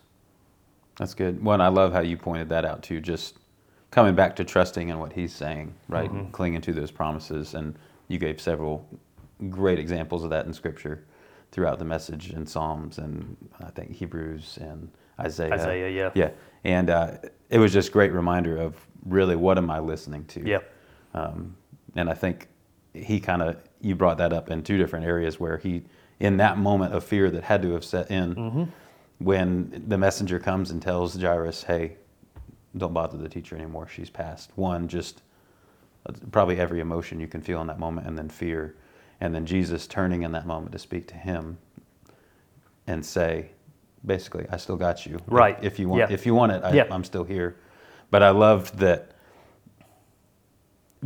That's 0.97 1.15
good. 1.15 1.45
Well, 1.45 1.61
I 1.61 1.69
love 1.69 1.93
how 1.93 2.01
you 2.01 2.17
pointed 2.17 2.49
that 2.51 2.65
out 2.65 2.83
too. 2.83 3.01
Just 3.01 3.39
coming 3.91 4.15
back 4.15 4.37
to 4.37 4.45
trusting 4.45 4.89
in 4.89 4.99
what 4.99 5.13
He's 5.13 5.35
saying, 5.35 5.75
right? 5.89 6.11
Mm-hmm. 6.11 6.31
Clinging 6.31 6.61
to 6.63 6.73
those 6.73 6.91
promises. 6.91 7.55
And 7.55 7.77
you 8.09 8.19
gave 8.19 8.41
several 8.41 8.87
great 9.51 9.79
examples 9.79 10.25
of 10.25 10.31
that 10.31 10.47
in 10.47 10.53
Scripture 10.53 11.05
throughout 11.53 11.79
the 11.79 11.85
message 11.85 12.33
in 12.33 12.47
Psalms 12.47 12.99
and 12.99 13.37
I 13.61 13.71
think 13.71 13.93
Hebrews 13.93 14.59
and 14.61 14.91
Isaiah. 15.21 15.53
Isaiah, 15.53 15.89
yeah. 15.89 16.11
Yeah. 16.15 16.31
And 16.65 16.91
uh, 16.91 17.19
it 17.51 17.59
was 17.59 17.73
just 17.73 17.91
a 17.91 17.93
great 17.93 18.13
reminder 18.13 18.57
of 18.57 18.75
really 19.05 19.37
what 19.37 19.59
am 19.59 19.71
I 19.71 19.79
listening 19.79 20.25
to? 20.27 20.47
Yeah. 20.47 20.59
Um, 21.15 21.57
and 21.95 22.11
I 22.11 22.15
think 22.15 22.49
he 22.95 23.21
kind 23.21 23.43
of 23.43 23.57
you 23.81 23.95
brought 23.95 24.19
that 24.19 24.33
up 24.33 24.51
in 24.51 24.63
two 24.63 24.79
different 24.79 25.05
areas 25.05 25.39
where 25.39 25.59
he 25.59 25.83
in 26.21 26.37
that 26.39 26.57
moment 26.57 26.95
of 26.95 27.05
fear 27.05 27.31
that 27.31 27.43
had 27.45 27.61
to 27.63 27.73
have 27.73 27.85
set 27.85 28.11
in 28.11 28.35
mm-hmm. 28.35 28.65
when 29.19 29.85
the 29.89 29.99
messenger 29.99 30.39
comes 30.39 30.71
and 30.71 30.81
tells 30.81 31.21
Jairus, 31.21 31.65
"Hey, 31.65 31.97
don't 32.77 32.95
bother 32.95 33.19
the 33.19 33.29
teacher 33.29 33.57
anymore. 33.57 33.89
She's 33.89 34.11
passed." 34.11 34.51
One, 34.55 34.89
just 34.89 35.23
uh, 36.07 36.13
probably 36.31 36.59
every 36.59 36.81
emotion 36.81 37.21
you 37.21 37.27
can 37.27 37.43
feel 37.43 37.61
in 37.61 37.67
that 37.67 37.81
moment, 37.81 38.07
and 38.07 38.17
then 38.17 38.29
fear, 38.29 38.77
and 39.21 39.35
then 39.35 39.45
Jesus 39.45 39.87
turning 39.87 40.23
in 40.23 40.33
that 40.33 40.47
moment 40.47 40.73
to 40.73 40.79
speak 40.79 41.09
to 41.09 41.15
him 41.15 41.59
and 42.87 43.05
say, 43.05 43.51
basically, 44.07 44.47
"I 44.51 44.57
still 44.57 44.77
got 44.77 45.05
you. 45.05 45.19
Right. 45.27 45.59
If, 45.59 45.75
if 45.75 45.79
you 45.81 45.89
want, 45.89 46.01
yeah. 46.01 46.15
if 46.15 46.27
you 46.27 46.35
want 46.35 46.53
it, 46.53 46.63
I, 46.63 46.73
yeah. 46.73 46.87
I'm 46.91 47.05
still 47.05 47.25
here." 47.25 47.57
But 48.11 48.23
I 48.23 48.31
loved 48.31 48.79
that 48.79 49.14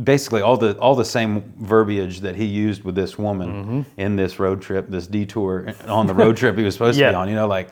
basically 0.03 0.41
all 0.41 0.57
the 0.57 0.77
all 0.79 0.95
the 0.95 1.05
same 1.05 1.53
verbiage 1.57 2.21
that 2.21 2.35
he 2.35 2.45
used 2.45 2.83
with 2.83 2.95
this 2.95 3.17
woman 3.17 3.49
mm-hmm. 3.49 4.01
in 4.01 4.15
this 4.15 4.39
road 4.39 4.61
trip, 4.61 4.89
this 4.89 5.07
detour 5.07 5.73
on 5.87 6.07
the 6.07 6.13
road 6.13 6.37
trip 6.37 6.57
he 6.57 6.63
was 6.63 6.73
supposed 6.73 6.99
yeah. 6.99 7.07
to 7.07 7.11
be 7.13 7.15
on. 7.21 7.29
You 7.29 7.35
know, 7.35 7.47
like 7.47 7.69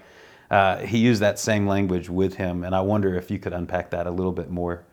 uh, 0.51 0.77
he 0.79 0.97
used 0.97 1.21
that 1.21 1.39
same 1.39 1.67
language 1.67 2.09
with 2.09 2.35
him, 2.35 2.63
and 2.63 2.75
I 2.75 2.81
wonder 2.81 3.15
if 3.15 3.31
you 3.31 3.39
could 3.39 3.53
unpack 3.53 3.89
that 3.91 4.07
a 4.07 4.11
little 4.11 4.31
bit 4.31 4.49
more 4.49 4.83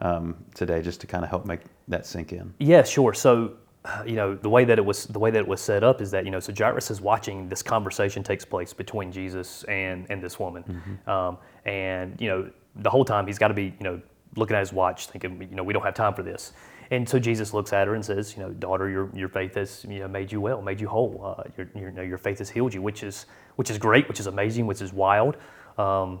um, 0.00 0.36
today, 0.54 0.82
just 0.82 1.00
to 1.02 1.06
kind 1.06 1.24
of 1.24 1.30
help 1.30 1.46
make 1.46 1.60
that 1.88 2.06
sink 2.06 2.32
in. 2.32 2.52
Yeah, 2.58 2.82
sure. 2.82 3.14
So. 3.14 3.54
You 4.06 4.14
know 4.14 4.36
the 4.36 4.48
way 4.48 4.64
that 4.64 4.78
it 4.78 4.84
was 4.84 5.06
the 5.06 5.18
way 5.18 5.32
that 5.32 5.40
it 5.40 5.48
was 5.48 5.60
set 5.60 5.82
up 5.82 6.00
is 6.00 6.12
that 6.12 6.24
you 6.24 6.30
know 6.30 6.38
so 6.38 6.52
Jairus 6.56 6.88
is 6.92 7.00
watching 7.00 7.48
this 7.48 7.64
conversation 7.64 8.22
takes 8.22 8.44
place 8.44 8.72
between 8.72 9.10
Jesus 9.10 9.64
and 9.64 10.06
and 10.08 10.22
this 10.22 10.38
woman, 10.38 10.62
mm-hmm. 10.62 11.10
um, 11.10 11.36
and 11.64 12.14
you 12.20 12.28
know 12.28 12.48
the 12.76 12.88
whole 12.88 13.04
time 13.04 13.26
he's 13.26 13.40
got 13.40 13.48
to 13.48 13.54
be 13.54 13.74
you 13.80 13.82
know 13.84 14.00
looking 14.36 14.54
at 14.54 14.60
his 14.60 14.72
watch 14.72 15.08
thinking 15.08 15.48
you 15.50 15.56
know 15.56 15.64
we 15.64 15.72
don't 15.72 15.82
have 15.82 15.94
time 15.94 16.14
for 16.14 16.22
this 16.22 16.52
and 16.92 17.08
so 17.08 17.18
Jesus 17.18 17.54
looks 17.54 17.72
at 17.72 17.88
her 17.88 17.94
and 17.94 18.04
says, 18.04 18.36
you 18.36 18.42
know, 18.42 18.50
daughter, 18.50 18.86
your, 18.86 19.08
your 19.14 19.30
faith 19.30 19.54
has 19.54 19.82
you 19.88 20.00
know, 20.00 20.08
made 20.08 20.30
you 20.30 20.42
well, 20.42 20.60
made 20.60 20.78
you 20.78 20.86
whole. 20.86 21.38
Uh, 21.38 21.42
your, 21.56 21.66
your, 21.74 21.88
you 21.88 21.96
know, 21.96 22.02
your 22.02 22.18
faith 22.18 22.38
has 22.38 22.50
healed 22.50 22.74
you, 22.74 22.82
which 22.82 23.02
is, 23.02 23.24
which 23.56 23.70
is 23.70 23.78
great, 23.78 24.06
which 24.08 24.20
is 24.20 24.26
amazing, 24.26 24.66
which 24.66 24.82
is 24.82 24.92
wild. 24.92 25.38
Um, 25.78 26.20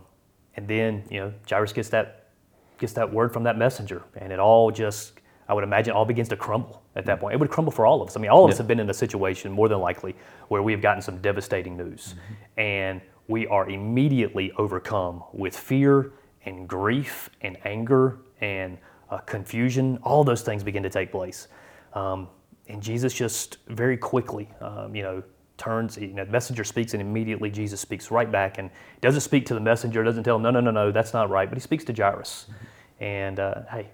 and 0.56 0.66
then, 0.66 1.04
you 1.10 1.20
know, 1.20 1.34
Jairus 1.48 1.74
gets 1.74 1.90
that, 1.90 2.30
gets 2.78 2.94
that 2.94 3.12
word 3.12 3.34
from 3.34 3.42
that 3.42 3.58
messenger, 3.58 4.02
and 4.16 4.32
it 4.32 4.38
all 4.38 4.70
just, 4.70 5.20
I 5.46 5.52
would 5.52 5.62
imagine, 5.62 5.92
all 5.92 6.06
begins 6.06 6.30
to 6.30 6.36
crumble 6.36 6.82
at 6.96 7.04
that 7.04 7.20
point. 7.20 7.34
It 7.34 7.40
would 7.40 7.50
crumble 7.50 7.72
for 7.72 7.84
all 7.84 8.00
of 8.00 8.08
us. 8.08 8.16
I 8.16 8.20
mean, 8.20 8.30
all 8.30 8.42
of 8.42 8.48
yeah. 8.48 8.54
us 8.54 8.58
have 8.58 8.66
been 8.66 8.80
in 8.80 8.88
a 8.88 8.94
situation, 8.94 9.52
more 9.52 9.68
than 9.68 9.78
likely, 9.78 10.16
where 10.48 10.62
we 10.62 10.72
have 10.72 10.80
gotten 10.80 11.02
some 11.02 11.18
devastating 11.18 11.76
news. 11.76 12.14
Mm-hmm. 12.14 12.60
And 12.60 13.00
we 13.28 13.46
are 13.46 13.68
immediately 13.68 14.52
overcome 14.52 15.22
with 15.34 15.54
fear 15.54 16.12
and 16.46 16.66
grief 16.66 17.28
and 17.42 17.58
anger 17.66 18.20
and 18.40 18.78
uh, 19.12 19.18
confusion, 19.18 19.98
all 20.02 20.24
those 20.24 20.42
things 20.42 20.64
begin 20.64 20.82
to 20.82 20.90
take 20.90 21.12
place. 21.12 21.48
Um, 21.92 22.28
and 22.68 22.82
Jesus 22.82 23.12
just 23.12 23.58
very 23.68 23.96
quickly, 23.96 24.48
um, 24.60 24.96
you 24.96 25.02
know, 25.02 25.22
turns, 25.58 25.98
you 25.98 26.08
know, 26.08 26.24
the 26.24 26.32
messenger 26.32 26.64
speaks, 26.64 26.94
and 26.94 27.02
immediately 27.02 27.50
Jesus 27.50 27.80
speaks 27.80 28.10
right 28.10 28.30
back 28.32 28.58
and 28.58 28.70
doesn't 29.02 29.20
speak 29.20 29.44
to 29.46 29.54
the 29.54 29.60
messenger, 29.60 30.02
doesn't 30.02 30.24
tell 30.24 30.36
him, 30.36 30.42
no, 30.42 30.50
no, 30.50 30.60
no, 30.60 30.70
no, 30.70 30.90
that's 30.90 31.12
not 31.12 31.28
right, 31.28 31.48
but 31.48 31.56
he 31.58 31.60
speaks 31.60 31.84
to 31.84 31.92
Jairus. 31.92 32.46
Mm-hmm. 32.48 33.04
And 33.04 33.40
uh, 33.40 33.54
hey, 33.70 33.90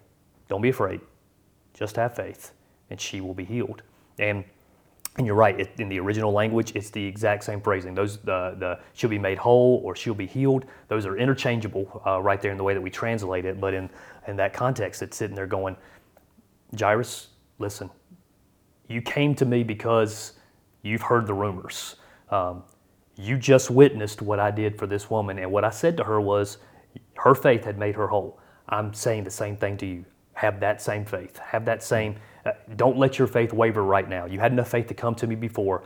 don't 0.48 0.62
be 0.62 0.68
afraid, 0.68 1.00
just 1.75 1.96
have 1.96 2.14
faith, 2.14 2.52
and 2.90 3.00
she 3.00 3.20
will 3.20 3.34
be 3.34 3.44
healed. 3.44 3.82
And 4.18 4.44
and 5.18 5.26
you're 5.26 5.37
right. 5.37 5.60
It, 5.60 5.70
in 5.78 5.88
the 5.88 5.98
original 5.98 6.32
language, 6.32 6.72
it's 6.75 6.90
the 6.90 7.04
exact 7.04 7.44
same 7.44 7.60
phrasing. 7.60 7.94
Those 7.94 8.18
the 8.18 8.54
the 8.58 8.78
she'll 8.94 9.10
be 9.10 9.18
made 9.18 9.37
whole 9.37 9.82
or 9.84 9.94
she'll 9.96 10.14
be 10.14 10.26
healed. 10.26 10.64
Those 10.87 11.04
are 11.06 11.16
interchangeable 11.16 12.02
uh, 12.06 12.22
right 12.22 12.40
there 12.40 12.52
in 12.52 12.56
the 12.56 12.64
way 12.64 12.72
that 12.72 12.80
we 12.80 12.90
translate 12.90 13.44
it. 13.44 13.60
But 13.60 13.75
in 13.75 13.90
in 14.28 14.37
that 14.37 14.52
context, 14.54 15.02
it's 15.02 15.16
sitting 15.16 15.34
there 15.34 15.46
going, 15.46 15.76
Jairus, 16.78 17.28
listen, 17.58 17.90
you 18.88 19.02
came 19.02 19.34
to 19.34 19.44
me 19.44 19.64
because 19.64 20.34
you've 20.82 21.02
heard 21.02 21.26
the 21.26 21.34
rumors. 21.34 21.96
Um, 22.30 22.62
you 23.16 23.37
just 23.37 23.70
witnessed 23.70 24.22
what 24.22 24.38
I 24.38 24.52
did 24.52 24.78
for 24.78 24.87
this 24.87 25.10
woman, 25.10 25.38
and 25.38 25.50
what 25.50 25.64
I 25.64 25.70
said 25.70 25.96
to 25.96 26.04
her 26.04 26.20
was, 26.20 26.58
her 27.16 27.34
faith 27.34 27.64
had 27.64 27.76
made 27.76 27.96
her 27.96 28.06
whole. 28.06 28.38
I'm 28.68 28.94
saying 28.94 29.25
the 29.25 29.30
same 29.30 29.56
thing 29.56 29.76
to 29.78 29.87
you. 29.87 30.04
Have 30.34 30.60
that 30.60 30.80
same 30.80 31.04
faith. 31.04 31.37
Have 31.38 31.64
that 31.64 31.82
same 31.82 32.14
Uh, 32.49 32.52
don't 32.76 32.97
let 32.97 33.19
your 33.19 33.28
faith 33.28 33.52
waver 33.52 33.85
right 33.85 34.09
now. 34.09 34.25
You 34.25 34.40
had 34.40 34.52
enough 34.52 34.71
faith 34.71 34.87
to 34.87 34.95
come 34.95 35.14
to 35.17 35.26
me 35.26 35.35
before. 35.35 35.85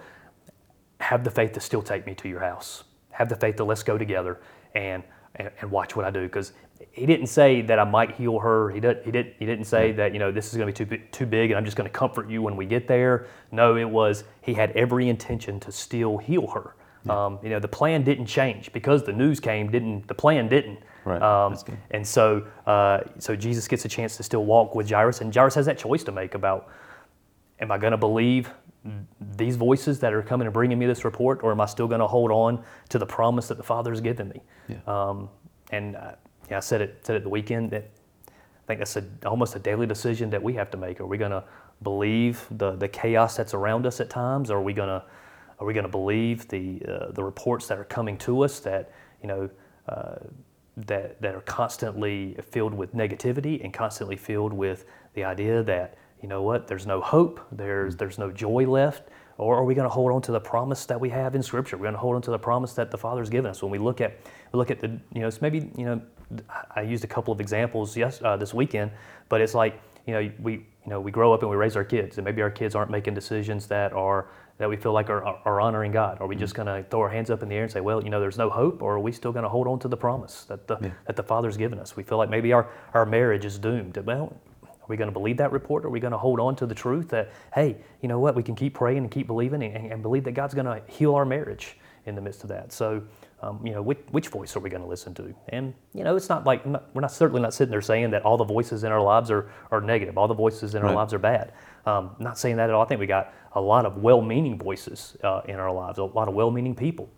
Have 1.01 1.25
the 1.25 1.31
faith 1.31 1.53
to 1.53 1.61
still 1.61 1.83
take 1.83 2.07
me 2.07 2.15
to 2.17 2.29
your 2.29 2.41
house. 2.41 2.85
Have 3.11 3.29
the 3.29 3.35
faith 3.35 3.57
to 3.57 3.65
let's 3.65 3.83
go 3.83 3.99
together 3.99 4.41
and, 4.75 5.03
and, 5.37 5.51
and 5.61 5.71
watch 5.71 5.97
what 5.97 6.05
I 6.05 6.11
do. 6.11 6.23
Because 6.23 6.53
he 6.93 7.05
didn't 7.05 7.27
say 7.27 7.63
that 7.63 7.81
I 7.81 7.85
might 7.85 8.13
heal 8.13 8.39
her. 8.39 8.71
He, 8.71 8.79
did, 8.79 9.03
he, 9.05 9.11
did, 9.11 9.35
he 9.41 9.45
didn't 9.47 9.65
say 9.65 9.91
that, 9.93 10.13
you 10.13 10.21
know, 10.21 10.31
this 10.31 10.53
is 10.53 10.57
going 10.57 10.73
to 10.73 10.87
be 10.87 10.99
too, 10.99 11.03
too 11.11 11.27
big 11.27 11.51
and 11.51 11.59
I'm 11.59 11.65
just 11.65 11.77
going 11.77 11.91
to 11.91 11.93
comfort 11.93 12.31
you 12.31 12.43
when 12.43 12.57
we 12.57 12.65
get 12.65 12.87
there. 12.87 13.27
No, 13.51 13.77
it 13.77 13.89
was 13.89 14.23
he 14.41 14.55
had 14.55 14.71
every 14.73 15.09
intention 15.09 15.59
to 15.61 15.73
still 15.73 16.19
heal 16.19 16.47
her. 16.49 16.77
Yeah. 17.05 17.27
Um, 17.27 17.39
you 17.43 17.51
know, 17.51 17.59
the 17.59 17.69
plan 17.69 18.05
didn't 18.05 18.27
change 18.27 18.73
because 18.73 19.03
the 19.05 19.13
news 19.13 19.41
came. 19.41 19.71
Didn't 19.71 20.07
the 20.07 20.15
plan 20.15 20.49
didn't? 20.49 20.79
Right. 21.05 21.21
Um, 21.21 21.57
and 21.91 22.07
so, 22.07 22.47
uh, 22.67 23.01
so 23.19 23.35
Jesus 23.35 23.67
gets 23.67 23.85
a 23.85 23.89
chance 23.89 24.17
to 24.19 24.23
still 24.23 24.45
walk 24.45 24.75
with 24.75 24.89
Jairus, 24.89 25.21
and 25.21 25.35
Jairus 25.35 25.55
has 25.57 25.67
that 25.67 25.79
choice 25.79 26.05
to 26.05 26.13
make 26.13 26.35
about: 26.35 26.69
Am 27.61 27.73
I 27.73 27.79
going 27.79 27.91
to 27.91 27.97
believe 27.97 28.51
these 29.37 29.57
voices 29.57 30.01
that 30.01 30.13
are 30.13 30.23
coming 30.23 30.47
and 30.47 30.55
bringing 30.55 30.79
me 30.79 30.87
this 30.87 31.05
report, 31.05 31.41
or 31.43 31.53
am 31.53 31.61
I 31.61 31.67
still 31.67 31.89
going 31.89 32.01
to 32.01 32.07
hold 32.07 32.31
on 32.31 32.63
to 32.89 32.99
the 32.99 33.07
promise 33.07 33.49
that 33.49 33.57
the 33.57 33.63
Father 33.63 33.91
has 33.91 34.01
given 34.01 34.29
me? 34.29 34.43
Yeah. 34.69 34.79
Um, 34.87 35.29
and 35.71 35.97
uh, 35.97 36.13
yeah, 36.51 36.59
I 36.59 36.61
said 36.61 36.81
it 36.81 37.05
said 37.05 37.17
it 37.17 37.23
the 37.23 37.29
weekend 37.29 37.71
that 37.71 37.91
I 38.29 38.67
think 38.67 38.79
that's 38.79 38.97
a, 38.97 39.05
almost 39.25 39.57
a 39.57 39.59
daily 39.59 39.87
decision 39.87 40.31
that 40.31 40.43
we 40.43 40.55
have 40.55 40.71
to 40.71 40.77
make. 40.77 41.01
Are 41.01 41.07
we 41.07 41.19
going 41.19 41.31
to 41.33 41.45
believe 41.83 42.47
the 42.51 42.73
the 42.73 42.89
chaos 42.89 43.37
that's 43.37 43.55
around 43.55 43.87
us 43.87 44.01
at 44.01 44.11
times, 44.11 44.51
or 44.51 44.59
are 44.59 44.63
we 44.63 44.73
going 44.73 44.89
to 44.89 45.05
are 45.63 45.65
we 45.65 45.73
going 45.73 45.85
to 45.85 45.91
believe 45.91 46.49
the 46.49 46.83
uh, 46.89 47.13
the 47.13 47.23
reports 47.23 47.69
that 47.69 47.79
are 47.79 47.85
coming 47.85 48.19
to 48.19 48.43
us 48.43 48.59
that 48.61 48.91
you 49.23 49.29
know 49.29 49.49
uh, 49.89 50.17
that 50.77 51.21
that 51.23 51.35
are 51.35 51.41
constantly 51.43 52.37
filled 52.51 52.75
with 52.75 52.95
negativity 52.95 53.63
and 53.63 53.73
constantly 53.73 54.17
filled 54.17 54.53
with 54.53 54.87
the 55.15 55.23
idea 55.23 55.63
that 55.63 55.97
you 56.21 56.29
know 56.29 56.43
what, 56.43 56.67
there's 56.67 56.87
no 56.87 57.01
hope, 57.01 57.41
there's 57.53 57.97
there's 57.97 58.19
no 58.19 58.31
joy 58.31 58.67
left. 58.67 59.09
Or 59.39 59.57
are 59.57 59.65
we 59.65 59.75
going 59.75 59.87
to 59.87 59.93
hold 59.93 60.13
on 60.13 60.21
to 60.23 60.33
the 60.33 60.41
promise 60.41 60.85
that 60.87 61.01
we 61.01 61.09
have 61.09 61.35
in 61.35 61.43
Scripture? 61.43 61.77
We're 61.77 61.85
going 61.85 61.95
to 61.95 62.01
hold 62.01 62.17
on 62.17 62.23
to 62.23 62.31
the 62.31 62.39
promise 62.39 62.75
that 62.75 62.91
the 62.91 62.99
Father's 62.99 63.31
given 63.31 63.51
us. 63.51 63.63
When 63.63 63.73
we 63.73 63.79
look 63.79 64.01
at 64.01 64.19
we 64.53 64.59
look 64.59 64.71
at 64.71 64.81
the 64.81 64.89
you 65.15 65.21
know 65.21 65.29
it's 65.29 65.41
maybe 65.41 65.71
you 65.77 65.85
know 65.85 66.03
I 66.75 66.83
used 66.83 67.05
a 67.05 67.09
couple 67.09 67.33
of 67.33 67.41
examples 67.41 67.97
yes 67.97 68.21
uh, 68.23 68.37
this 68.37 68.53
weekend, 68.53 68.91
but 69.29 69.41
it's 69.41 69.55
like 69.55 69.81
you 70.07 70.15
know 70.15 70.31
we 70.41 70.53
you 70.53 70.91
know 70.91 71.01
we 71.01 71.11
grow 71.11 71.33
up 71.33 71.43
and 71.43 71.51
we 71.51 71.57
raise 71.57 71.77
our 71.77 71.85
kids, 71.85 72.19
and 72.19 72.25
maybe 72.25 72.43
our 72.43 72.51
kids 72.51 72.75
aren't 72.75 72.91
making 72.91 73.15
decisions 73.15 73.67
that 73.69 73.93
are 73.93 74.29
that 74.59 74.69
we 74.69 74.77
feel 74.77 74.93
like 74.93 75.11
are, 75.11 75.25
are 75.25 75.61
honoring 75.61 75.93
God. 75.93 76.21
Are 76.21 76.27
we 76.27 76.37
just 76.37 76.55
going 76.55 76.67
to 76.67 76.89
throw 76.89 77.01
our 77.01 77.09
hands 77.09 77.31
up 77.31 77.43
in 77.43 77.49
the 77.49 77.55
air 77.57 77.65
and 77.65 77.73
say, 77.73 77.81
well, 77.81 78.03
you 78.03 78.11
know, 78.11 78.21
there's 78.21 78.39
no 78.39 78.51
hope, 78.51 78.83
or 78.83 78.95
are 78.95 79.01
we 79.01 79.13
still 79.13 79.33
going 79.33 79.43
to 79.45 79.49
hold 79.49 79.67
on 79.67 79.79
to 79.81 79.89
the 79.89 79.97
promise 79.97 80.45
that 80.45 80.67
the 80.69 80.79
Yeah. 80.81 80.91
that 81.07 81.17
the 81.17 81.23
Father's 81.23 81.57
given 81.57 81.79
us? 81.79 81.97
We 81.97 82.03
feel 82.03 82.19
like 82.19 82.31
maybe 82.31 82.53
our 82.53 82.69
our 82.95 83.07
marriage 83.07 83.45
is 83.45 83.59
doomed. 83.59 83.97
Well, 83.97 84.37
are 84.65 84.89
we 84.89 84.97
going 84.97 85.09
to 85.09 85.13
believe 85.13 85.37
that 85.37 85.53
report? 85.53 85.85
Are 85.85 85.91
we 85.91 86.01
going 86.01 86.13
to 86.13 86.19
hold 86.19 86.41
on 86.41 86.57
to 86.57 86.67
the 86.67 86.75
truth 86.75 87.09
that, 87.11 87.31
hey, 87.55 87.77
you 88.01 88.09
know 88.09 88.19
what, 88.19 88.35
we 88.35 88.43
can 88.43 88.55
keep 88.57 88.75
praying 88.75 88.99
and 88.99 89.11
keep 89.11 89.27
believing 89.29 89.63
and, 89.63 89.93
and 89.93 90.03
believe 90.03 90.25
that 90.25 90.33
God's 90.33 90.55
going 90.55 90.67
to 90.67 90.83
heal 90.89 91.15
our 91.15 91.25
marriage 91.25 91.77
in 92.05 92.17
the 92.17 92.21
midst 92.21 92.43
of 92.43 92.49
that? 92.49 92.73
So, 92.73 93.01
um, 93.43 93.65
you 93.65 93.73
know, 93.73 93.81
which, 93.81 94.01
which 94.11 94.27
voice 94.29 94.57
are 94.57 94.61
we 94.61 94.71
going 94.71 94.83
to 94.83 94.89
listen 94.89 95.15
to? 95.15 95.33
And, 95.51 95.73
you 95.95 96.03
know, 96.03 96.17
it's 96.17 96.29
not 96.29 96.45
like, 96.45 96.67
we're 96.67 97.01
not 97.01 97.13
certainly 97.13 97.41
not 97.41 97.55
sitting 97.55 97.71
there 97.71 97.81
saying 97.81 98.11
that 98.11 98.23
all 98.23 98.37
the 98.37 98.45
voices 98.45 98.83
in 98.83 98.91
our 98.91 99.01
lives 99.01 99.31
are, 99.31 99.51
are 99.71 99.81
negative, 99.81 100.19
all 100.19 100.27
the 100.29 100.35
voices 100.35 100.75
in 100.75 100.83
our 100.83 100.93
lives 100.93 101.15
are 101.15 101.19
bad. 101.21 101.53
Um, 101.85 102.15
not 102.19 102.39
saying 102.39 102.57
that 102.57 102.71
at 102.71 102.75
all. 102.75 102.83
I 102.83 102.87
think 102.87 103.01
we 103.01 103.07
got 103.07 103.35
a 103.55 103.61
lot 103.61 103.87
of 103.87 103.99
well 103.99 104.21
meaning 104.21 104.59
voices 104.59 105.17
uh, 105.23 105.43
in 105.47 105.57
our 105.57 105.73
lives, 105.73 105.99
a 105.99 106.05
lot 106.05 106.29
of 106.29 106.35
well 106.35 106.51
meaning 106.51 106.75
people. 106.75 107.09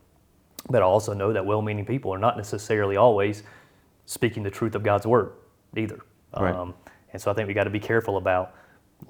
But 0.70 0.82
I 0.82 0.84
also 0.84 1.12
know 1.12 1.32
that 1.32 1.44
well 1.44 1.62
meaning 1.62 1.84
people 1.84 2.12
are 2.12 2.18
not 2.18 2.36
necessarily 2.36 2.96
always 2.96 3.42
speaking 4.06 4.42
the 4.42 4.50
truth 4.50 4.74
of 4.74 4.82
God's 4.82 5.06
word 5.06 5.32
either. 5.76 6.00
Right. 6.38 6.54
Um, 6.54 6.74
and 7.12 7.20
so 7.20 7.30
I 7.30 7.34
think 7.34 7.48
we 7.48 7.54
got 7.54 7.64
to 7.64 7.70
be 7.70 7.80
careful 7.80 8.16
about 8.16 8.54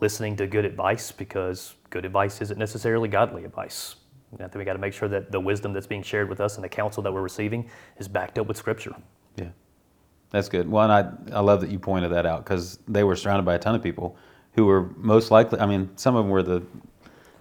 listening 0.01 0.37
to 0.37 0.47
good 0.47 0.65
advice 0.65 1.13
because 1.13 1.75
good 1.91 2.05
advice 2.05 2.41
isn't 2.43 2.59
necessarily 2.59 3.09
godly 3.09 3.45
advice. 3.45 3.97
And 4.33 4.41
I 4.41 4.45
think 4.45 4.57
we 4.57 4.65
got 4.65 4.73
to 4.73 4.81
make 4.81 4.93
sure 4.93 5.09
that 5.09 5.31
the 5.31 5.41
wisdom 5.41 5.73
that's 5.73 5.87
being 5.87 6.03
shared 6.03 6.29
with 6.29 6.41
us 6.41 6.57
and 6.57 6.65
the 6.65 6.69
counsel 6.69 7.03
that 7.05 7.13
we're 7.13 7.23
receiving 7.23 7.71
is 7.99 8.09
backed 8.09 8.39
up 8.39 8.47
with 8.47 8.57
Scripture. 8.57 8.95
Yeah, 9.37 9.51
that's 10.31 10.49
good. 10.49 10.69
Well, 10.69 10.91
and 10.91 10.93
I 11.33 11.37
I 11.37 11.41
love 11.41 11.61
that 11.61 11.71
you 11.71 11.79
pointed 11.79 12.11
that 12.11 12.27
out 12.27 12.45
because 12.45 12.79
they 12.89 13.05
were 13.05 13.15
surrounded 13.15 13.45
by 13.45 13.55
a 13.55 13.59
ton 13.59 13.77
of 13.77 13.83
people 13.83 14.17
who 14.55 14.67
were 14.67 14.91
most 14.97 15.31
likely. 15.31 15.59
I 15.61 15.67
mean, 15.67 15.91
some 15.97 16.17
of 16.17 16.25
them 16.25 16.31
were 16.31 16.43
the 16.43 16.63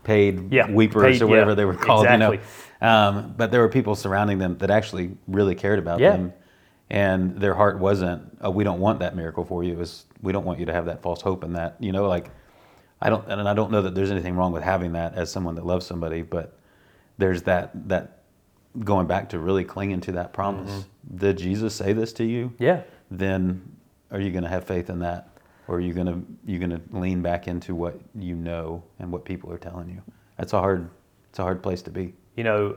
paid 0.03 0.51
Yeah, 0.51 0.69
weepers 0.69 1.17
paid, 1.17 1.21
or 1.21 1.27
whatever 1.27 1.51
yeah, 1.51 1.55
they 1.55 1.65
were 1.65 1.75
called. 1.75 2.07
You 2.09 2.17
know, 2.17 2.37
um, 2.81 3.33
but 3.37 3.51
there 3.51 3.61
were 3.61 3.69
people 3.69 3.95
surrounding 3.95 4.37
them 4.37 4.57
that 4.57 4.69
actually 4.69 5.17
really 5.27 5.55
cared 5.55 5.79
about 5.79 5.99
Yeah. 5.99 6.11
them, 6.11 6.33
and 6.89 7.37
their 7.39 7.53
heart 7.53 7.79
wasn't, 7.79 8.21
"Oh, 8.41 8.49
we 8.49 8.63
don't 8.63 8.79
want 8.79 8.99
that 8.99 9.15
miracle 9.15 9.45
for 9.45 9.63
you." 9.63 9.73
It 9.73 9.77
was, 9.77 10.05
"We 10.21 10.31
don't 10.33 10.45
want 10.45 10.59
you 10.59 10.65
to 10.65 10.73
have 10.73 10.85
that 10.85 11.01
false 11.01 11.21
hope 11.21 11.43
and 11.43 11.55
that." 11.55 11.75
You 11.79 11.91
know, 11.91 12.07
like 12.07 12.29
I 13.01 13.09
don't, 13.09 13.25
and 13.27 13.47
I 13.47 13.53
don't 13.53 13.71
know 13.71 13.81
that 13.81 13.95
there's 13.95 14.11
anything 14.11 14.35
wrong 14.35 14.51
with 14.51 14.63
having 14.63 14.93
that 14.93 15.15
as 15.15 15.31
someone 15.31 15.55
that 15.55 15.65
loves 15.65 15.85
somebody, 15.85 16.21
but 16.21 16.57
there's 17.17 17.43
that 17.43 17.89
that 17.89 18.19
going 18.79 19.05
back 19.07 19.29
to 19.29 19.39
really 19.39 19.63
clinging 19.63 20.01
to 20.01 20.13
that 20.13 20.33
promise. 20.33 20.71
Mm-hmm. 20.71 21.17
Did 21.17 21.37
Jesus 21.37 21.75
say 21.75 21.93
this 21.93 22.11
to 22.13 22.23
you? 22.23 22.53
Yeah. 22.57 22.81
Then 23.11 23.61
are 24.11 24.19
you 24.19 24.31
going 24.31 24.43
to 24.43 24.49
have 24.49 24.63
faith 24.63 24.89
in 24.89 24.99
that, 24.99 25.29
or 25.67 25.75
are 25.77 25.81
you 25.81 25.93
going 25.93 26.07
to 26.07 26.21
you 26.45 26.59
to 26.59 26.81
lean 26.91 27.21
back 27.21 27.47
into 27.47 27.73
what 27.75 27.99
you 28.15 28.35
know 28.35 28.83
and 28.99 29.11
what 29.11 29.25
people 29.25 29.51
are 29.51 29.57
telling 29.57 29.89
you? 29.89 30.01
That's 30.37 30.53
a 30.53 30.59
hard 30.59 30.89
it's 31.29 31.39
a 31.39 31.43
hard 31.43 31.63
place 31.63 31.81
to 31.83 31.89
be. 31.91 32.13
You 32.35 32.43
know, 32.43 32.75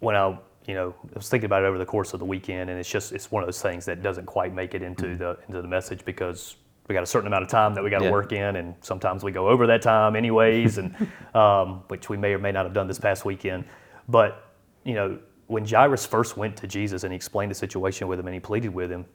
when 0.00 0.16
I, 0.16 0.38
you 0.66 0.74
know, 0.74 0.94
I 1.04 1.14
was 1.16 1.28
thinking 1.28 1.46
about 1.46 1.62
it 1.62 1.66
over 1.66 1.78
the 1.78 1.86
course 1.86 2.12
of 2.12 2.18
the 2.20 2.26
weekend, 2.26 2.68
and 2.70 2.78
it's 2.78 2.90
just 2.90 3.12
it's 3.12 3.30
one 3.30 3.42
of 3.42 3.46
those 3.46 3.62
things 3.62 3.84
that 3.86 4.02
doesn't 4.02 4.26
quite 4.26 4.54
make 4.54 4.74
it 4.74 4.82
into 4.82 5.16
the 5.16 5.38
into 5.48 5.62
the 5.62 5.68
message 5.68 6.04
because 6.04 6.56
we 6.88 6.94
got 6.94 7.02
a 7.02 7.06
certain 7.06 7.26
amount 7.26 7.42
of 7.42 7.48
time 7.48 7.74
that 7.74 7.82
we 7.82 7.88
got 7.90 8.00
to 8.00 8.04
Yeah. 8.06 8.10
work 8.10 8.32
in, 8.32 8.56
and 8.56 8.74
sometimes 8.82 9.22
we 9.24 9.32
go 9.32 9.48
over 9.48 9.66
that 9.68 9.80
time 9.82 10.16
anyways, 10.16 10.78
and 10.78 10.94
um, 11.34 11.82
which 11.88 12.08
we 12.10 12.16
may 12.16 12.34
or 12.34 12.38
may 12.38 12.52
not 12.52 12.64
have 12.66 12.74
done 12.74 12.86
this 12.86 12.98
past 12.98 13.24
weekend. 13.24 13.64
But 14.08 14.50
you 14.84 14.94
know, 14.94 15.18
when 15.46 15.64
Jairus 15.66 16.04
first 16.04 16.36
went 16.36 16.56
to 16.58 16.66
Jesus 16.66 17.04
and 17.04 17.12
he 17.12 17.16
explained 17.16 17.50
the 17.50 17.54
situation 17.54 18.08
with 18.08 18.18
him 18.18 18.26
and 18.26 18.34
he 18.34 18.40
pleaded 18.40 18.74
with 18.74 18.90
him, 18.90 19.06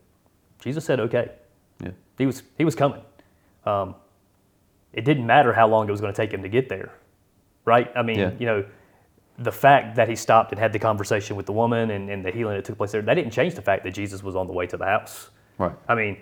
Jesus 0.62 0.86
said, 0.86 1.00
"Okay." 1.00 1.30
Yeah. 2.20 2.24
He 2.24 2.26
was 2.28 2.44
he 2.58 2.66
was 2.66 2.76
coming. 2.76 3.02
Um, 3.66 3.96
it 4.94 5.06
didn't 5.06 5.26
matter 5.26 5.54
how 5.54 5.68
long 5.68 5.88
it 5.88 5.92
was 5.92 6.02
going 6.02 6.14
to 6.14 6.18
take 6.18 6.32
him 6.34 6.42
to 6.44 6.50
get 6.50 6.70
there, 6.70 6.92
right? 7.66 7.92
I 7.96 8.02
mean, 8.02 8.20
Yeah. 8.20 8.32
you 8.40 8.46
know, 8.46 8.66
the 9.38 9.52
fact 9.52 9.96
that 9.96 10.10
he 10.10 10.16
stopped 10.16 10.52
and 10.52 10.60
had 10.60 10.74
the 10.74 10.80
conversation 10.80 11.36
with 11.36 11.46
the 11.46 11.54
woman 11.54 11.92
and, 11.92 12.10
and 12.10 12.26
the 12.26 12.32
healing 12.32 12.56
that 12.56 12.66
took 12.66 12.78
place 12.78 12.92
there, 12.92 13.02
that 13.02 13.14
didn't 13.14 13.32
change 13.32 13.54
the 13.56 13.62
fact 13.62 13.84
that 13.84 13.94
Jesus 13.94 14.24
was 14.24 14.36
on 14.36 14.48
the 14.48 14.54
way 14.54 14.66
to 14.68 14.78
the 14.78 14.86
house. 14.86 15.30
Right. 15.58 15.72
I 15.88 15.96
mean, 15.96 16.18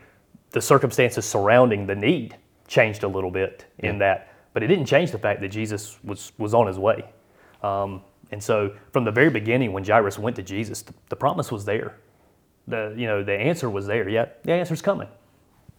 the 0.52 0.62
circumstances 0.62 1.26
surrounding 1.26 1.88
the 1.88 1.96
need 1.96 2.36
changed 2.68 3.04
a 3.04 3.08
little 3.08 3.32
bit 3.32 3.66
in 3.80 3.98
that, 4.00 4.34
but 4.54 4.62
it 4.64 4.68
didn't 4.68 4.86
change 4.86 5.12
the 5.12 5.20
fact 5.20 5.42
that 5.42 5.50
Jesus 5.50 5.98
was 6.04 6.32
was 6.38 6.54
on 6.54 6.68
his 6.68 6.78
way. 6.78 7.06
Um, 7.64 8.02
and 8.32 8.44
so, 8.44 8.74
from 8.92 9.06
the 9.06 9.12
very 9.12 9.30
beginning, 9.30 9.72
when 9.72 9.86
Jairus 9.86 10.20
went 10.20 10.36
to 10.36 10.44
Jesus, 10.44 10.82
the, 10.82 10.94
the 11.10 11.16
promise 11.16 11.50
was 11.52 11.64
there. 11.64 11.96
The 12.68 12.94
you 12.98 13.08
know 13.08 13.24
the 13.24 13.34
answer 13.34 13.70
was 13.70 13.88
there. 13.88 14.10
Yeah, 14.10 14.26
the 14.44 14.52
answer's 14.52 14.82
coming. 14.82 15.08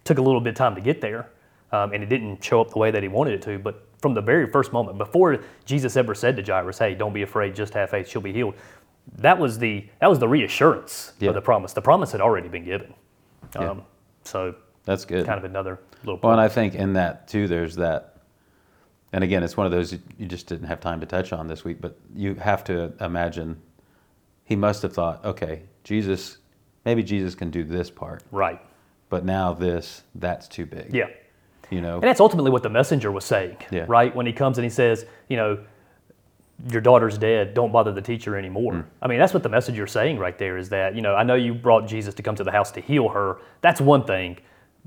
Took 0.08 0.16
a 0.16 0.22
little 0.22 0.40
bit 0.40 0.50
of 0.50 0.54
time 0.56 0.74
to 0.74 0.80
get 0.80 1.02
there, 1.02 1.28
um, 1.70 1.92
and 1.92 2.02
it 2.02 2.08
didn't 2.08 2.42
show 2.42 2.62
up 2.62 2.70
the 2.70 2.78
way 2.78 2.90
that 2.90 3.02
he 3.02 3.10
wanted 3.10 3.34
it 3.34 3.42
to. 3.42 3.58
But 3.58 3.86
from 4.00 4.14
the 4.14 4.22
very 4.22 4.50
first 4.50 4.72
moment, 4.72 4.96
before 4.96 5.38
Jesus 5.66 5.98
ever 5.98 6.14
said 6.14 6.34
to 6.36 6.42
Jairus, 6.42 6.78
"Hey, 6.78 6.94
don't 6.94 7.12
be 7.12 7.20
afraid, 7.20 7.54
just 7.54 7.74
have 7.74 7.90
faith; 7.90 8.08
she'll 8.08 8.22
be 8.22 8.32
healed," 8.32 8.54
that 9.18 9.38
was 9.38 9.58
the 9.58 9.84
that 10.00 10.08
was 10.08 10.18
the 10.18 10.26
reassurance 10.26 11.12
Yeah. 11.20 11.28
of 11.28 11.34
the 11.34 11.42
promise. 11.42 11.74
The 11.74 11.82
promise 11.82 12.10
had 12.12 12.22
already 12.22 12.48
been 12.48 12.64
given. 12.64 12.94
Yeah. 13.54 13.72
Um, 13.72 13.82
So 14.22 14.54
That's 14.86 15.04
good. 15.04 15.26
kind 15.26 15.36
of 15.38 15.44
another 15.44 15.78
little 16.04 16.18
Well, 16.22 16.32
and. 16.32 16.40
I 16.40 16.48
think 16.48 16.74
in 16.74 16.94
that 16.94 17.28
too, 17.28 17.46
there's 17.46 17.76
that. 17.76 18.16
And 19.12 19.22
again, 19.22 19.42
it's 19.42 19.58
one 19.58 19.66
of 19.66 19.72
those 19.72 19.92
you 19.92 20.26
just 20.26 20.46
didn't 20.46 20.68
have 20.68 20.80
time 20.80 21.00
to 21.00 21.06
touch 21.06 21.34
on 21.34 21.48
this 21.48 21.64
week, 21.64 21.82
but 21.82 21.98
you 22.14 22.34
have 22.36 22.64
to 22.64 22.94
imagine 23.00 23.60
he 24.44 24.56
must 24.56 24.80
have 24.80 24.94
thought, 24.94 25.22
okay, 25.22 25.64
Jesus, 25.84 26.38
maybe 26.86 27.02
Jesus 27.02 27.34
can 27.34 27.50
do 27.50 27.62
this 27.62 27.90
part, 27.90 28.22
right. 28.32 28.60
But 29.08 29.24
now 29.24 29.52
this, 29.52 30.02
that's 30.14 30.48
too 30.48 30.66
big. 30.66 30.92
Yeah. 30.94 31.06
You 31.70 31.80
know, 31.82 31.94
And 31.94 32.04
that's 32.04 32.20
ultimately 32.20 32.50
what 32.50 32.62
the 32.62 32.70
messenger 32.70 33.12
was 33.12 33.24
saying, 33.24 33.58
Yeah. 33.70 33.84
right? 33.88 34.14
When 34.14 34.24
he 34.26 34.32
comes 34.32 34.56
and 34.58 34.64
he 34.64 34.70
says, 34.70 35.04
you 35.28 35.36
know, 35.36 35.58
your 36.70 36.80
daughter's 36.80 37.18
dead, 37.18 37.54
don't 37.54 37.70
bother 37.70 37.92
the 37.92 38.02
teacher 38.02 38.36
anymore. 38.36 38.72
Mm. 38.72 38.84
I 39.02 39.06
mean, 39.06 39.18
that's 39.18 39.32
what 39.34 39.42
the 39.42 39.48
messenger's 39.48 39.92
saying 39.92 40.18
right 40.18 40.36
there 40.38 40.56
is 40.56 40.68
that, 40.70 40.94
you 40.96 41.02
know, 41.02 41.14
I 41.14 41.22
know 41.22 41.34
you 41.34 41.54
brought 41.54 41.86
Jesus 41.86 42.14
to 42.14 42.22
come 42.22 42.34
to 42.36 42.42
the 42.44 42.50
house 42.50 42.70
to 42.72 42.80
heal 42.80 43.08
her. 43.10 43.38
That's 43.60 43.80
one 43.80 44.04
thing, 44.04 44.38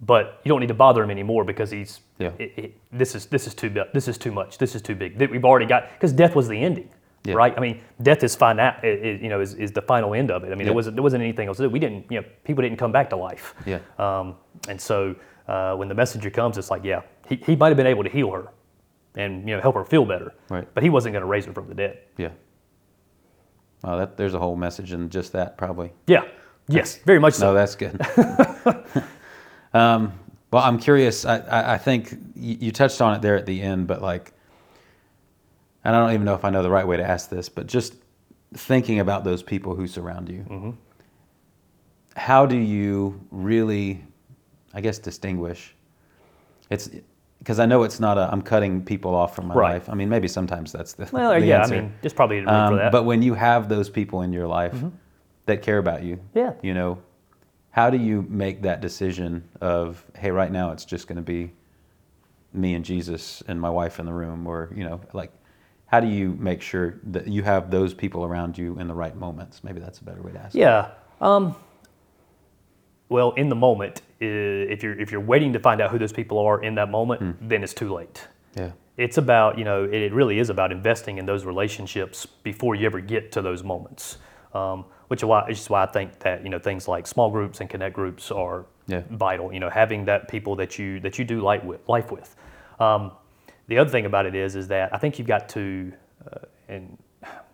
but 0.01 0.42
you 0.44 0.50
don't 0.50 0.60
need 0.60 0.68
to 0.68 0.74
bother 0.74 1.04
him 1.04 1.12
anymore 1.12 1.44
because 1.46 1.72
he's, 1.72 2.01
Yeah. 2.18 2.32
it, 2.40 2.54
it, 2.58 2.78
this 2.92 3.16
is 3.16 3.28
this 3.28 3.48
is 3.48 3.54
too 3.54 3.70
this 3.94 4.08
is 4.08 4.18
too 4.18 4.32
much. 4.32 4.58
This 4.58 4.75
is 4.75 4.82
too 4.82 4.96
big. 4.96 5.18
That 5.20 5.30
We've 5.30 5.46
already 5.46 5.66
got 5.68 5.90
because 5.94 6.12
death 6.12 6.36
was 6.36 6.48
the 6.48 6.58
ending, 6.62 6.90
Yeah. 7.24 7.36
right? 7.36 7.54
I 7.56 7.60
mean, 7.60 7.82
death 8.01 8.24
is 8.24 8.36
final, 8.36 8.74
you 8.84 9.30
know, 9.30 9.42
is, 9.42 9.54
is 9.54 9.72
the 9.72 9.82
final 9.82 10.16
end 10.16 10.32
of 10.32 10.44
it. 10.44 10.48
I 10.51 10.56
mean, 10.56 10.66
Yeah. 10.66 10.72
it 10.72 10.75
wasn't 10.75 10.96
there 10.96 11.04
wasn't 11.04 11.22
anything 11.24 11.48
else. 11.48 11.60
We 11.60 11.78
didn't, 11.80 12.06
you 12.12 12.20
know, 12.22 12.28
people 12.44 12.63
didn't 12.63 12.78
come 12.80 12.92
back 12.92 13.10
to 13.12 13.16
life. 13.16 13.54
Yeah. 13.66 13.80
Um, 14.00 14.36
and 14.68 14.82
so 14.82 15.16
uh, 15.48 15.75
when 15.75 15.88
the 15.88 15.94
messenger 15.96 16.30
comes, 16.32 16.58
it's 16.58 16.72
like, 16.72 16.84
yeah, 16.84 17.01
he, 17.28 17.36
he 17.36 17.56
might 17.56 17.68
have 17.68 17.78
been 17.78 17.86
able 17.88 18.04
to 18.04 18.10
heal 18.10 18.32
her 18.32 18.48
and 19.16 19.48
you 19.48 19.56
know 19.56 19.62
help 19.62 19.75
her 19.75 19.84
feel 19.86 20.06
better, 20.06 20.34
Right. 20.50 20.68
but 20.74 20.82
he 20.84 20.90
wasn't 20.90 21.13
going 21.13 21.22
to 21.22 21.28
raise 21.28 21.46
her 21.46 21.54
from 21.54 21.68
the 21.68 21.75
dead. 21.75 22.00
yeah. 22.18 22.30
Well, 23.84 23.98
that, 23.98 24.16
there's 24.16 24.34
a 24.36 24.40
whole 24.40 24.56
message 24.56 24.94
in 24.94 25.10
just 25.10 25.32
that, 25.34 25.58
probably. 25.58 25.92
Yeah. 26.08 26.24
Yes. 26.68 26.98
Very 27.06 27.20
much 27.20 27.34
so. 27.34 27.48
No, 27.48 27.54
that's 27.56 27.75
good. 27.75 28.00
um, 29.74 30.13
well, 30.51 30.63
I'm 30.63 30.78
curious. 30.80 31.25
I, 31.25 31.38
I, 31.40 31.74
I 31.74 31.78
think 31.78 32.12
you, 32.36 32.58
you 32.60 32.72
touched 32.72 33.01
on 33.01 33.16
it 33.16 33.22
there 33.22 33.36
at 33.36 33.46
the 33.46 33.62
end, 33.62 33.88
but 33.88 34.01
like, 34.01 34.34
and 35.83 35.95
I 35.95 36.00
don't 36.00 36.13
even 36.13 36.25
know 36.25 36.35
if 36.35 36.45
I 36.45 36.50
know 36.50 36.63
the 36.63 36.69
right 36.69 36.88
way 36.88 36.97
to 36.97 37.03
ask 37.03 37.29
this, 37.29 37.50
but 37.50 37.67
just 37.67 37.95
thinking 38.53 39.00
about 39.00 39.23
those 39.23 39.41
people 39.43 39.75
who 39.75 39.88
surround 39.88 40.29
you, 40.29 40.45
Mm-hmm. 40.50 40.71
how 42.15 42.45
do 42.45 42.57
you 42.57 43.19
really, 43.31 44.03
I 44.73 44.81
guess, 44.81 45.00
distinguish? 45.00 45.73
It's 46.69 46.89
because 47.39 47.59
I 47.59 47.65
know 47.65 47.83
it's 47.83 48.00
not 48.00 48.17
a 48.17 48.29
I'm 48.31 48.41
cutting 48.41 48.83
people 48.85 49.15
off 49.15 49.35
from 49.35 49.47
my 49.47 49.55
Right. 49.55 49.73
life. 49.73 49.89
I 49.89 49.95
mean, 49.95 50.09
maybe 50.09 50.27
sometimes 50.27 50.71
that's 50.71 50.93
the 50.93 51.09
well, 51.11 51.31
the 51.39 51.45
yeah. 51.45 51.61
answer. 51.61 51.75
I 51.75 51.81
mean, 51.81 51.93
just 52.03 52.15
probably 52.15 52.39
Um, 52.45 52.73
for 52.73 52.75
that. 52.77 52.91
But 52.91 53.03
when 53.05 53.21
you 53.21 53.33
have 53.33 53.67
those 53.69 53.89
people 53.89 54.21
in 54.21 54.31
your 54.31 54.47
life 54.47 54.75
that 55.47 55.61
care 55.61 55.77
about 55.79 56.03
you, 56.03 56.19
Yeah. 56.35 56.53
you 56.61 56.73
know, 56.73 57.00
how 57.71 57.89
do 57.89 57.97
you 57.97 58.25
make 58.29 58.61
that 58.63 58.81
decision 58.81 59.43
of, 59.61 60.05
hey, 60.17 60.29
right 60.31 60.51
now 60.51 60.71
it's 60.71 60.85
just 60.85 61.07
going 61.07 61.15
to 61.15 61.21
be 61.23 61.51
me 62.53 62.73
and 62.75 62.83
Jesus 62.85 63.41
and 63.47 63.59
my 63.59 63.69
wife 63.69 63.97
in 64.00 64.05
the 64.05 64.13
room, 64.13 64.45
or 64.45 64.69
you 64.75 64.83
know, 64.83 65.00
like, 65.13 65.31
how 65.91 66.00
do 66.00 66.07
you 66.07 66.38
make 66.39 66.62
sure 66.62 66.95
that 67.03 67.27
you 67.27 67.43
have 67.43 67.69
those 67.69 67.93
people 67.93 68.24
around 68.24 68.57
you 68.57 68.79
in 68.79 68.88
the 68.88 68.93
right 68.93 69.15
moments? 69.15 69.63
Maybe 69.63 69.79
that's 69.81 70.00
a 70.00 70.03
better 70.03 70.21
way 70.21 70.31
to 70.31 70.39
ask. 70.39 70.55
Yeah. 70.55 70.89
Um, 71.19 71.55
well, 73.10 73.31
in 73.33 73.50
the 73.50 73.55
moment, 73.55 74.01
if 74.19 74.83
you're 74.83 74.98
if 75.00 75.12
you're 75.12 75.19
waiting 75.21 75.53
to 75.53 75.60
find 75.60 75.81
out 75.81 75.91
who 75.91 76.00
those 76.00 76.13
people 76.13 76.39
are 76.39 76.63
in 76.63 76.75
that 76.75 76.89
moment, 76.89 77.21
Hmm. 77.21 77.48
then 77.48 77.63
it's 77.63 77.74
too 77.74 77.93
late. 77.93 78.27
Yeah. 78.55 78.71
It's 78.98 79.17
about 79.17 79.57
you 79.57 79.65
know 79.65 79.83
it 79.83 80.13
really 80.13 80.39
is 80.39 80.50
about 80.50 80.71
investing 80.71 81.17
in 81.17 81.25
those 81.25 81.43
relationships 81.45 82.25
before 82.25 82.75
you 82.75 82.86
ever 82.86 83.00
get 83.01 83.31
to 83.33 83.41
those 83.41 83.63
moments. 83.63 84.17
Um, 84.53 84.86
which 85.07 85.19
is 85.21 85.25
why, 85.25 85.45
which 85.48 85.60
is 85.60 85.69
why 85.69 85.83
I 85.83 85.88
think 85.88 86.19
that 86.19 86.43
you 86.43 86.50
know 86.50 86.60
things 86.60 86.88
like 86.88 87.05
small 87.07 87.29
groups 87.31 87.60
and 87.60 87.69
connect 87.69 87.95
groups 87.95 88.31
are 88.31 88.65
Yeah. 88.88 89.01
vital. 89.10 89.51
You 89.51 89.60
know, 89.60 89.69
having 89.69 90.05
that 90.05 90.29
people 90.29 90.55
that 90.57 90.79
you 90.79 91.00
that 91.01 91.19
you 91.19 91.25
do 91.25 91.41
life 91.41 91.63
with. 91.65 91.81
Life 91.89 92.12
with. 92.12 92.33
Um, 92.79 93.12
the 93.72 93.78
other 93.78 93.90
thing 93.90 94.06
about 94.06 94.25
it 94.25 94.36
is, 94.36 94.58
is 94.58 94.68
that 94.68 94.94
I 94.94 94.98
think 94.98 95.18
you've 95.18 95.30
got 95.30 95.48
to, 95.50 95.94
uh, 96.30 96.40
and 96.68 96.98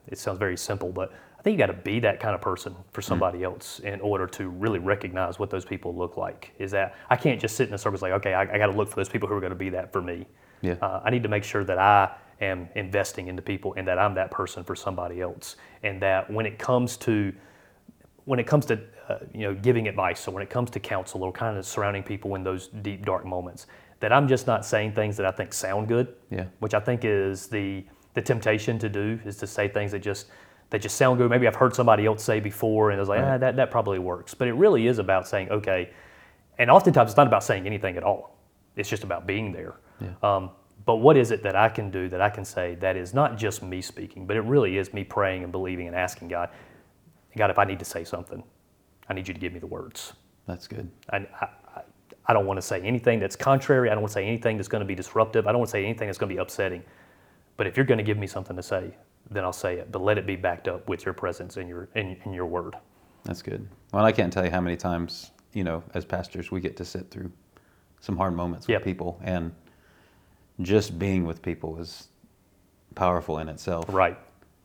it 0.07 0.17
sounds 0.17 0.39
very 0.39 0.57
simple, 0.57 0.91
but 0.91 1.13
I 1.37 1.43
think 1.43 1.53
you 1.53 1.59
got 1.59 1.71
to 1.71 1.79
be 1.79 1.99
that 1.99 2.19
kind 2.19 2.33
of 2.33 2.41
person 2.41 2.75
for 2.91 3.03
somebody 3.03 3.43
else 3.43 3.77
in 3.81 4.01
order 4.01 4.25
to 4.25 4.49
really 4.49 4.79
recognize 4.79 5.37
what 5.37 5.51
those 5.51 5.63
people 5.63 5.95
look 5.95 6.17
like. 6.17 6.55
Is 6.57 6.71
that 6.71 6.95
I 7.11 7.17
can't 7.17 7.39
just 7.39 7.55
sit 7.55 7.67
in 7.67 7.75
a 7.75 7.77
circle 7.77 7.91
and 7.91 7.99
say, 7.99 8.11
okay, 8.13 8.33
I, 8.33 8.41
I 8.51 8.57
got 8.57 8.65
to 8.65 8.71
look 8.71 8.89
for 8.89 8.95
those 8.95 9.09
people 9.09 9.29
who 9.29 9.35
are 9.35 9.39
going 9.39 9.51
to 9.51 9.55
be 9.55 9.69
that 9.69 9.93
for 9.93 10.01
me. 10.01 10.25
Yeah. 10.61 10.73
Uh, 10.81 11.01
I 11.05 11.11
need 11.11 11.21
to 11.21 11.29
make 11.29 11.43
sure 11.43 11.63
that 11.63 11.77
I 11.77 12.09
am 12.41 12.67
investing 12.73 13.27
into 13.27 13.43
people 13.43 13.75
and 13.77 13.87
that 13.87 13.99
I'm 13.99 14.15
that 14.15 14.31
person 14.31 14.63
for 14.63 14.75
somebody 14.75 15.21
else, 15.21 15.55
and 15.83 16.01
that 16.01 16.31
when 16.31 16.47
it 16.47 16.57
comes 16.57 16.97
to 16.97 17.31
when 18.25 18.39
it 18.39 18.47
comes 18.47 18.65
to 18.65 18.79
uh, 19.07 19.19
you 19.35 19.41
know 19.41 19.53
giving 19.53 19.87
advice, 19.87 20.19
so 20.19 20.31
when 20.31 20.41
it 20.41 20.49
comes 20.49 20.71
to 20.71 20.79
counsel 20.79 21.21
or 21.21 21.31
kind 21.31 21.59
of 21.59 21.65
surrounding 21.67 22.01
people 22.01 22.33
in 22.33 22.43
those 22.43 22.69
deep 22.69 23.05
dark 23.05 23.23
moments, 23.23 23.67
that 23.99 24.13
I'm 24.13 24.27
just 24.27 24.47
not 24.47 24.65
saying 24.65 24.93
things 24.93 25.17
that 25.17 25.25
I 25.25 25.31
think 25.31 25.53
sound 25.53 25.87
good. 25.87 26.13
Yeah. 26.29 26.45
Which 26.59 26.73
I 26.73 26.79
think 26.79 27.01
is 27.03 27.47
the 27.47 27.85
the 28.13 28.21
temptation 28.21 28.79
to 28.79 28.89
do 28.89 29.19
is 29.25 29.37
to 29.37 29.47
say 29.47 29.67
things 29.67 29.91
that 29.91 29.99
just 29.99 30.27
that 30.69 30.81
just 30.81 30.95
sound 30.97 31.17
good. 31.17 31.29
Maybe 31.29 31.47
I've 31.47 31.55
heard 31.55 31.73
somebody 31.75 32.05
else 32.05 32.23
say 32.23 32.39
before, 32.39 32.89
and 32.91 32.97
I 32.97 33.01
was 33.01 33.09
like, 33.09 33.21
Right. 33.21 33.33
ah, 33.35 33.37
that 33.37 33.55
that 33.55 33.71
probably 33.71 33.99
works. 33.99 34.33
But 34.33 34.47
it 34.47 34.53
really 34.53 34.87
is 34.87 34.99
about 34.99 35.27
saying 35.27 35.49
okay, 35.51 35.91
and 36.57 36.69
oftentimes 36.69 37.11
it's 37.11 37.17
not 37.17 37.27
about 37.27 37.43
saying 37.43 37.65
anything 37.65 37.97
at 37.97 38.03
all. 38.03 38.37
It's 38.75 38.89
just 38.89 39.03
about 39.03 39.25
being 39.25 39.51
there. 39.51 39.75
Yeah. 39.99 40.09
Um, 40.21 40.51
but 40.85 40.97
what 40.97 41.17
is 41.17 41.31
it 41.31 41.43
that 41.43 41.55
I 41.55 41.69
can 41.69 41.89
do 41.91 42.07
that 42.09 42.21
I 42.21 42.29
can 42.29 42.45
say 42.45 42.75
that 42.75 42.95
is 42.95 43.13
not 43.13 43.37
just 43.37 43.61
me 43.63 43.81
speaking, 43.81 44.25
but 44.27 44.37
it 44.37 44.41
really 44.41 44.77
is 44.77 44.93
me 44.93 45.03
praying 45.03 45.43
and 45.43 45.51
believing 45.51 45.87
and 45.87 45.95
asking 45.95 46.27
God, 46.29 46.49
God, 47.35 47.49
if 47.49 47.59
I 47.59 47.65
need 47.65 47.79
to 47.79 47.85
say 47.85 48.03
something, 48.03 48.43
I 49.09 49.13
need 49.13 49.27
you 49.27 49.33
to 49.33 49.39
give 49.39 49.53
me 49.53 49.59
the 49.59 49.67
words. 49.67 50.13
That's 50.47 50.67
good. 50.67 50.89
I, 51.11 51.17
I, 51.41 51.49
I- 52.27 52.33
don't 52.33 52.45
want 52.45 52.57
to 52.57 52.61
say 52.61 52.81
anything 52.81 53.19
that's 53.19 53.35
contrary. 53.35 53.89
I 53.89 53.93
don't 53.93 54.01
want 54.01 54.11
to 54.11 54.13
say 54.15 54.25
anything 54.25 54.57
that's 54.57 54.67
going 54.67 54.81
to 54.81 54.85
be 54.85 54.95
disruptive. 54.95 55.47
I 55.47 55.51
don't 55.51 55.59
want 55.59 55.69
to 55.69 55.71
say 55.71 55.83
anything 55.83 56.07
that's 56.07 56.17
going 56.17 56.29
to 56.29 56.35
be 56.35 56.39
upsetting. 56.41 56.83
But 57.55 57.67
if 57.67 57.77
you're 57.77 57.85
going 57.85 57.97
to 57.97 58.03
give 58.03 58.17
me 58.17 58.27
something 58.27 58.55
to 58.55 58.63
say, 58.63 58.93
then 59.31 59.43
I'll 59.43 59.53
say 59.53 59.75
it. 59.77 59.91
But 59.91 60.01
let 60.01 60.17
it 60.17 60.25
be 60.27 60.35
backed 60.35 60.67
up 60.67 60.87
with 60.87 61.05
your 61.05 61.13
presence 61.13 61.57
and 61.57 61.67
your 61.67 61.89
in, 61.95 62.17
in 62.25 62.33
your 62.33 62.45
word. 62.45 62.75
That's 63.23 63.41
good. 63.41 63.67
Well, 63.93 64.05
I 64.05 64.11
can't 64.11 64.31
tell 64.31 64.45
you 64.45 64.51
how 64.51 64.61
many 64.61 64.77
times, 64.77 65.31
you 65.53 65.63
know, 65.63 65.83
as 65.93 66.05
pastors, 66.05 66.51
we 66.51 66.61
get 66.61 66.77
to 66.77 66.85
sit 66.85 67.09
through 67.09 67.31
some 67.99 68.15
hard 68.15 68.33
moments 68.35 68.67
with 68.67 68.73
Yep. 68.75 68.83
people, 68.83 69.19
and 69.23 69.51
just 70.61 70.97
being 70.99 71.25
with 71.25 71.41
people 71.41 71.79
is 71.79 72.07
powerful 72.95 73.39
in 73.39 73.49
itself. 73.49 73.85
Right. 73.89 74.17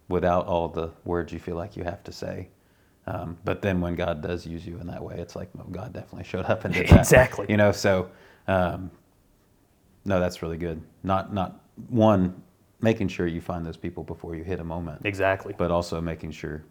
Without 0.09 0.47
all 0.47 0.69
the 0.69 0.90
words 1.04 1.33
you 1.33 1.38
feel 1.38 1.57
like 1.57 1.76
you 1.76 1.85
have 1.85 2.04
to 2.04 2.12
say. 2.12 2.49
Um, 3.07 3.37
but 3.45 3.63
then 3.63 3.81
when 3.81 3.95
God 3.97 4.23
does 4.23 4.47
use 4.47 4.65
you 4.67 4.79
in 4.79 4.87
that 4.87 5.03
way, 5.03 5.17
it's 5.19 5.35
like, 5.35 5.49
well, 5.55 5.67
God 5.71 5.93
definitely 5.93 6.25
showed 6.25 6.45
up 6.47 6.65
and 6.65 6.73
did 6.75 6.89
that. 6.89 7.01
Exactly. 7.01 7.47
You 7.49 7.57
know, 7.57 7.73
so 7.73 8.09
um, 8.47 8.91
no, 10.05 10.21
that's 10.21 10.43
really 10.43 10.57
good. 10.59 10.81
Not 11.03 11.33
not 11.35 11.61
one 11.89 12.43
making 12.81 13.09
sure 13.09 13.27
you 13.27 13.41
find 13.41 13.65
those 13.65 13.77
people 13.77 14.03
before 14.05 14.35
you 14.35 14.43
hit 14.45 14.61
a 14.61 14.65
moment, 14.65 15.03
Exactly. 15.05 15.55
but 15.57 15.71
also 15.71 16.01
making 16.01 16.33
sure 16.33 16.63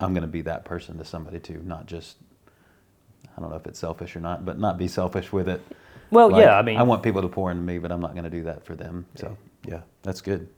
I'm 0.00 0.12
going 0.12 0.22
to 0.22 0.28
be 0.28 0.42
that 0.42 0.64
person 0.64 0.98
to 0.98 1.04
somebody 1.04 1.38
too, 1.38 1.62
not 1.64 1.86
just 1.86 2.16
I 3.36 3.40
don't 3.40 3.50
know 3.50 3.56
if 3.56 3.66
it's 3.66 3.78
selfish 3.78 4.16
or 4.16 4.20
not, 4.20 4.44
but 4.44 4.58
not 4.58 4.78
be 4.78 4.88
selfish 4.88 5.32
with 5.32 5.48
it. 5.48 5.60
Well, 6.10 6.30
Like, 6.30 6.42
yeah. 6.42 6.58
I 6.58 6.62
mean, 6.62 6.76
I 6.76 6.82
want 6.82 7.02
people 7.02 7.22
to 7.22 7.28
pour 7.28 7.50
into 7.52 7.62
me, 7.62 7.78
but 7.78 7.92
I'm 7.92 8.00
not 8.00 8.12
going 8.12 8.24
to 8.24 8.30
do 8.30 8.42
that 8.44 8.64
for 8.64 8.74
them. 8.74 9.06
So 9.14 9.36
yeah, 9.64 9.82
that's 10.02 10.20
good. 10.20 10.48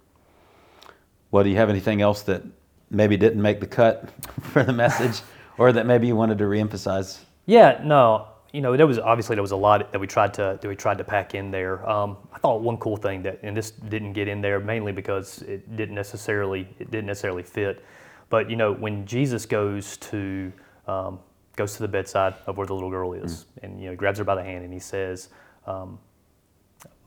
Well, 1.31 1.45
do 1.45 1.51
you 1.51 1.57
have 1.57 1.69
anything 1.71 2.01
else 2.01 2.23
that 2.23 2.43
maybe 2.91 3.17
didn't 3.17 3.43
make 3.43 3.61
the 3.61 3.67
cut 3.67 4.09
for 4.51 4.63
the 4.63 4.73
message, 4.73 5.23
or 5.59 5.73
that 5.73 5.87
maybe 5.87 6.07
you 6.07 6.17
wanted 6.17 6.39
to 6.39 6.45
reemphasize? 6.45 7.21
Yeah, 7.47 7.81
no, 7.83 8.29
you 8.53 8.61
know, 8.61 8.77
there 8.77 8.87
was 8.87 8.99
obviously 8.99 9.37
there 9.37 9.43
was 9.43 9.53
a 9.53 9.57
lot 9.57 9.93
that 9.93 9.99
we 9.99 10.07
tried 10.07 10.35
to 10.35 10.59
that 10.61 10.65
we 10.65 10.75
tried 10.75 10.99
to 10.99 11.05
pack 11.05 11.35
in 11.35 11.51
there. 11.51 11.89
Um, 11.89 12.17
I 12.33 12.39
thought 12.39 12.61
one 12.61 12.77
cool 12.79 12.97
thing 12.97 13.23
that, 13.23 13.41
and 13.43 13.57
this 13.57 13.71
didn't 13.71 14.13
get 14.13 14.29
in 14.29 14.41
there 14.41 14.59
mainly 14.59 14.93
because 14.93 15.43
it 15.43 15.77
didn't 15.77 15.95
necessarily 15.95 16.69
it 16.79 16.91
didn't 16.91 17.07
necessarily 17.07 17.43
fit, 17.43 17.85
but 18.29 18.51
you 18.51 18.57
know, 18.57 18.73
when 18.73 19.07
Jesus 19.07 19.47
goes 19.47 19.97
to 19.99 20.53
um, 20.87 21.21
goes 21.57 21.75
to 21.75 21.83
the 21.83 21.89
bedside 21.89 22.35
of 22.47 22.57
where 22.57 22.67
the 22.67 22.75
little 22.75 22.91
girl 22.91 23.13
is, 23.13 23.47
and 23.63 23.81
you 23.81 23.91
know, 23.91 23.97
grabs 23.97 24.19
her 24.19 24.25
by 24.25 24.35
the 24.35 24.43
hand 24.43 24.65
and 24.65 24.73
he 24.73 24.81
says, 24.81 25.29
um, 25.67 25.99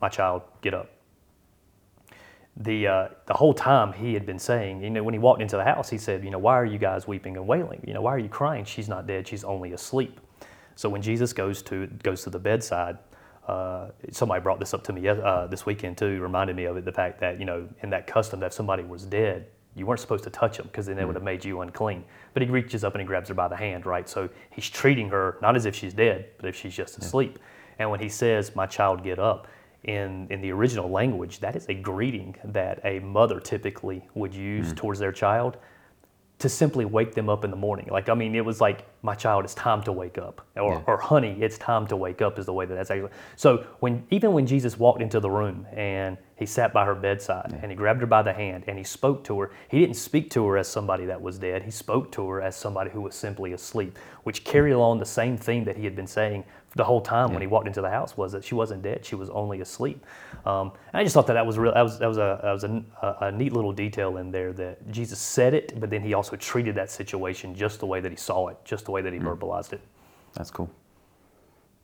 "My 0.02 0.10
child, 0.10 0.44
get 0.62 0.74
up." 0.74 0.90
The 2.58 2.88
uh, 2.88 3.08
the 3.26 3.34
whole 3.34 3.54
time 3.54 3.94
he 3.94 4.14
had 4.14 4.26
been 4.26 4.40
saying, 4.40 4.84
you 4.84 4.90
know, 4.90 5.04
when 5.04 5.14
he 5.14 5.20
walked 5.20 5.42
into 5.42 5.58
the 5.58 5.64
house, 5.64 5.90
he 5.90 5.98
said, 5.98 6.24
you 6.24 6.30
know, 6.30 6.38
why 6.38 6.54
are 6.54 6.66
you 6.66 6.78
guys 6.78 7.08
weeping 7.08 7.36
and 7.36 7.48
wailing? 7.48 7.84
You 7.86 7.94
know, 7.94 8.02
why 8.02 8.12
are 8.14 8.20
you 8.20 8.30
crying? 8.30 8.66
She's 8.66 8.88
not 8.88 9.08
dead. 9.08 9.28
She's 9.28 9.44
only 9.44 9.74
asleep. 9.74 10.20
So 10.76 10.90
when 10.90 11.02
Jesus 11.02 11.34
goes 11.34 11.62
to 11.64 11.88
goes 12.04 12.24
to 12.24 12.30
the 12.30 12.40
bedside, 12.40 12.98
uh, 13.48 13.90
somebody 14.12 14.42
brought 14.42 14.60
this 14.60 14.74
up 14.74 14.84
to 14.86 14.94
me 14.94 15.08
uh, 15.08 15.48
this 15.48 15.66
weekend 15.66 15.98
too. 15.98 16.22
Reminded 16.22 16.56
me 16.56 16.66
of 16.66 16.78
it. 16.78 16.86
The 16.86 16.92
fact 16.92 17.20
that 17.22 17.40
you 17.40 17.46
know, 17.46 17.68
in 17.82 17.90
that 17.90 18.06
custom, 18.08 18.40
that 18.42 18.48
if 18.48 18.54
somebody 18.54 18.84
was 18.84 19.06
dead, 19.06 19.48
you 19.76 19.86
weren't 19.88 20.00
supposed 20.00 20.24
to 20.24 20.30
touch 20.30 20.58
them 20.58 20.68
because 20.68 20.86
then 20.86 21.00
it 21.00 21.06
would 21.06 21.16
have 21.16 21.24
made 21.24 21.44
you 21.44 21.62
unclean. 21.62 22.04
But 22.34 22.44
he 22.44 22.50
reaches 22.50 22.84
up 22.84 22.94
and 22.94 23.02
he 23.02 23.08
grabs 23.08 23.30
her 23.30 23.36
by 23.36 23.48
the 23.48 23.56
hand, 23.56 23.86
right? 23.88 24.08
So 24.08 24.30
he's 24.52 24.70
treating 24.70 25.10
her 25.10 25.38
not 25.42 25.56
as 25.56 25.66
if 25.66 25.76
she's 25.76 25.94
dead, 25.94 26.28
but 26.38 26.48
if 26.48 26.56
she's 26.56 26.76
just 26.76 26.98
asleep. 27.00 27.40
And 27.80 27.90
when 27.90 28.00
he 28.00 28.10
says, 28.10 28.56
"My 28.56 28.68
child, 28.68 29.04
get 29.04 29.18
up," 29.18 29.48
in 29.84 30.28
in 30.30 30.42
the 30.42 30.52
original 30.52 30.90
language, 30.90 31.40
that 31.40 31.56
is 31.56 31.66
a 31.70 31.74
greeting 31.74 32.36
that 32.44 32.80
a 32.84 33.00
mother 33.00 33.40
typically 33.40 34.08
would 34.14 34.34
use 34.34 34.68
mm-hmm. 34.68 34.76
towards 34.76 35.00
their 35.00 35.12
child 35.12 35.58
to 36.40 36.50
simply 36.50 36.84
wake 36.84 37.14
them 37.14 37.30
up 37.30 37.46
in 37.46 37.52
the 37.52 37.56
morning. 37.58 37.88
Like, 37.90 38.10
I 38.10 38.14
mean, 38.14 38.36
it 38.36 38.44
was 38.44 38.60
like, 38.60 38.86
my 39.02 39.16
child, 39.16 39.46
it's 39.46 39.54
time 39.54 39.82
to 39.84 39.94
wake 39.94 40.18
up. 40.18 40.46
Or, 40.58 40.74
Yeah. 40.74 40.82
or 40.88 40.98
honey, 40.98 41.38
it's 41.40 41.58
time 41.58 41.88
to 41.88 41.96
wake 41.96 42.22
up 42.22 42.38
is 42.38 42.46
the 42.46 42.52
way 42.52 42.66
that 42.66 42.74
that's 42.74 42.92
actually. 42.92 43.12
So 43.38 43.66
when, 43.80 44.06
even 44.10 44.34
when 44.34 44.46
Jesus 44.46 44.78
walked 44.78 45.02
into 45.02 45.22
the 45.22 45.30
room 45.30 45.66
and 45.72 46.18
he 46.36 46.46
sat 46.46 46.74
by 46.74 46.84
her 46.84 46.96
bedside 46.96 47.58
and 47.62 47.72
he 47.72 47.78
grabbed 47.78 48.02
her 48.02 48.08
by 48.08 48.24
the 48.24 48.34
hand 48.34 48.66
and 48.68 48.78
he 48.78 48.84
spoke 48.84 49.24
to 49.26 49.40
her, 49.40 49.52
he 49.70 49.80
didn't 49.80 49.96
speak 49.96 50.30
to 50.32 50.46
her 50.48 50.58
as 50.58 50.68
somebody 50.68 51.06
that 51.06 51.22
was 51.22 51.40
dead. 51.40 51.64
He 51.64 51.72
spoke 51.72 52.12
to 52.14 52.28
her 52.28 52.42
as 52.42 52.58
somebody 52.58 52.90
who 52.90 53.00
was 53.00 53.16
simply 53.16 53.54
asleep, 53.54 53.98
which 54.24 54.44
carried 54.44 54.74
along 54.74 55.00
the 55.00 55.06
same 55.06 55.38
theme 55.38 55.64
that 55.64 55.78
he 55.78 55.86
had 55.86 55.96
been 55.96 56.08
saying 56.08 56.44
the 56.76 56.84
whole 56.84 57.02
time 57.02 57.32
when 57.34 57.42
he 57.42 57.48
walked 57.48 57.68
into 57.68 57.82
the 57.82 57.90
house 57.90 58.18
was 58.18 58.32
that 58.32 58.44
she 58.44 58.56
wasn't 58.56 58.82
dead, 58.82 59.06
she 59.06 59.16
was 59.16 59.30
only 59.30 59.62
asleep. 59.62 60.04
Um, 60.46 60.72
and 60.92 61.00
I 61.00 61.04
just 61.04 61.14
thought 61.14 61.28
that 61.28 61.34
that 61.34 61.46
was 61.46 61.58
real. 61.58 61.74
That 61.74 61.84
was 61.84 62.00
that 62.00 62.08
was 62.08 62.18
a 62.18 62.40
that 62.42 62.52
was 62.52 62.64
a, 62.64 62.84
a, 63.02 63.26
a 63.28 63.32
neat 63.32 63.54
little 63.54 63.72
detail 63.72 64.18
in 64.18 64.32
there 64.32 64.54
that 64.54 64.90
Jesus 64.92 65.20
said 65.20 65.54
it, 65.54 65.80
but 65.80 65.90
then 65.90 66.02
he 66.02 66.14
also 66.14 66.36
treated 66.36 66.74
that 66.76 66.90
situation 66.90 67.54
just 67.54 67.80
the 67.80 67.86
way 67.86 68.00
that 68.00 68.12
he 68.12 68.18
saw 68.18 68.48
it, 68.48 68.58
just 68.66 68.86
the 68.86 68.92
way 68.92 69.02
that 69.02 69.14
he 69.14 69.20
verbalized 69.20 69.74
it. 69.74 69.82
That's 70.34 70.50
cool. 70.50 70.70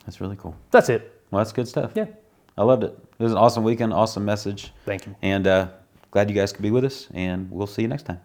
That's 0.06 0.20
really 0.22 0.36
cool. 0.38 0.56
That's 0.72 0.90
it. 0.90 1.22
Well, 1.30 1.40
that's 1.40 1.52
good 1.52 1.68
stuff. 1.68 1.92
Yeah. 1.96 2.08
I 2.58 2.64
loved 2.64 2.84
it. 2.84 2.98
It 3.20 3.24
was 3.24 3.32
an 3.32 3.38
awesome 3.38 3.64
weekend, 3.64 3.94
awesome 3.94 4.26
message, 4.26 4.74
Thank 4.86 5.06
you. 5.06 5.16
and 5.22 5.48
uh, 5.48 5.68
glad 6.12 6.30
you 6.30 6.36
guys 6.36 6.52
could 6.52 6.64
be 6.64 6.72
with 6.72 6.84
us. 6.84 7.08
And 7.14 7.50
we'll 7.52 7.68
see 7.68 7.84
you 7.84 7.88
next 7.88 8.04
time. 8.04 8.20